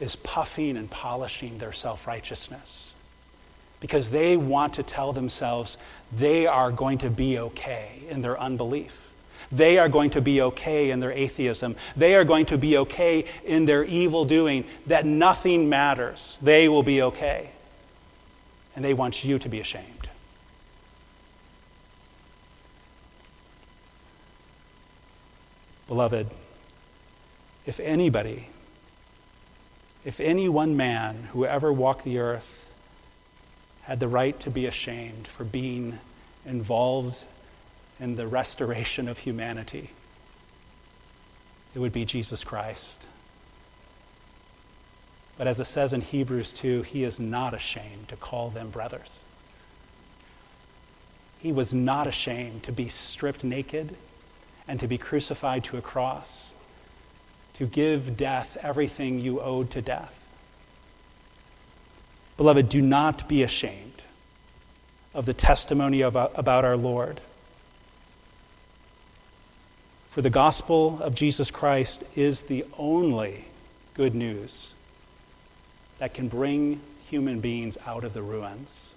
is 0.00 0.16
puffing 0.16 0.76
and 0.76 0.90
polishing 0.90 1.58
their 1.58 1.72
self 1.72 2.06
righteousness 2.06 2.94
because 3.80 4.10
they 4.10 4.36
want 4.36 4.74
to 4.74 4.82
tell 4.82 5.12
themselves 5.12 5.78
they 6.12 6.46
are 6.46 6.72
going 6.72 6.98
to 6.98 7.10
be 7.10 7.38
okay 7.38 8.02
in 8.08 8.22
their 8.22 8.38
unbelief. 8.38 9.04
They 9.50 9.78
are 9.78 9.88
going 9.88 10.10
to 10.10 10.20
be 10.20 10.42
okay 10.42 10.90
in 10.90 11.00
their 11.00 11.12
atheism. 11.12 11.76
They 11.96 12.14
are 12.16 12.24
going 12.24 12.46
to 12.46 12.58
be 12.58 12.76
okay 12.78 13.24
in 13.44 13.64
their 13.64 13.84
evil 13.84 14.24
doing, 14.24 14.64
that 14.86 15.06
nothing 15.06 15.68
matters. 15.68 16.38
They 16.42 16.68
will 16.68 16.82
be 16.82 17.02
okay. 17.02 17.50
And 18.76 18.84
they 18.84 18.94
want 18.94 19.24
you 19.24 19.38
to 19.38 19.48
be 19.48 19.60
ashamed. 19.60 19.97
Beloved, 25.88 26.28
if 27.64 27.80
anybody, 27.80 28.50
if 30.04 30.20
any 30.20 30.46
one 30.46 30.76
man 30.76 31.28
who 31.32 31.46
ever 31.46 31.72
walked 31.72 32.04
the 32.04 32.18
earth 32.18 32.70
had 33.82 33.98
the 33.98 34.06
right 34.06 34.38
to 34.40 34.50
be 34.50 34.66
ashamed 34.66 35.26
for 35.26 35.44
being 35.44 35.98
involved 36.44 37.24
in 37.98 38.16
the 38.16 38.26
restoration 38.26 39.08
of 39.08 39.18
humanity, 39.18 39.90
it 41.74 41.78
would 41.78 41.92
be 41.92 42.04
Jesus 42.04 42.44
Christ. 42.44 43.06
But 45.38 45.46
as 45.46 45.58
it 45.58 45.64
says 45.64 45.94
in 45.94 46.02
Hebrews 46.02 46.52
2, 46.52 46.82
he 46.82 47.02
is 47.02 47.18
not 47.18 47.54
ashamed 47.54 48.08
to 48.08 48.16
call 48.16 48.50
them 48.50 48.68
brothers. 48.68 49.24
He 51.38 51.50
was 51.50 51.72
not 51.72 52.06
ashamed 52.06 52.64
to 52.64 52.72
be 52.72 52.88
stripped 52.88 53.42
naked 53.42 53.96
and 54.68 54.78
to 54.78 54.86
be 54.86 54.98
crucified 54.98 55.64
to 55.64 55.78
a 55.78 55.80
cross, 55.80 56.54
to 57.54 57.66
give 57.66 58.16
death 58.16 58.56
everything 58.62 59.18
you 59.18 59.40
owed 59.40 59.70
to 59.70 59.82
death. 59.82 60.14
Beloved, 62.36 62.68
do 62.68 62.80
not 62.80 63.28
be 63.28 63.42
ashamed 63.42 64.02
of 65.14 65.26
the 65.26 65.34
testimony 65.34 66.02
of, 66.02 66.16
uh, 66.16 66.28
about 66.36 66.64
our 66.64 66.76
Lord. 66.76 67.20
For 70.10 70.22
the 70.22 70.30
gospel 70.30 71.00
of 71.02 71.14
Jesus 71.14 71.50
Christ 71.50 72.04
is 72.14 72.44
the 72.44 72.64
only 72.76 73.46
good 73.94 74.14
news 74.14 74.74
that 75.98 76.14
can 76.14 76.28
bring 76.28 76.80
human 77.08 77.40
beings 77.40 77.78
out 77.86 78.04
of 78.04 78.14
the 78.14 78.22
ruins. 78.22 78.87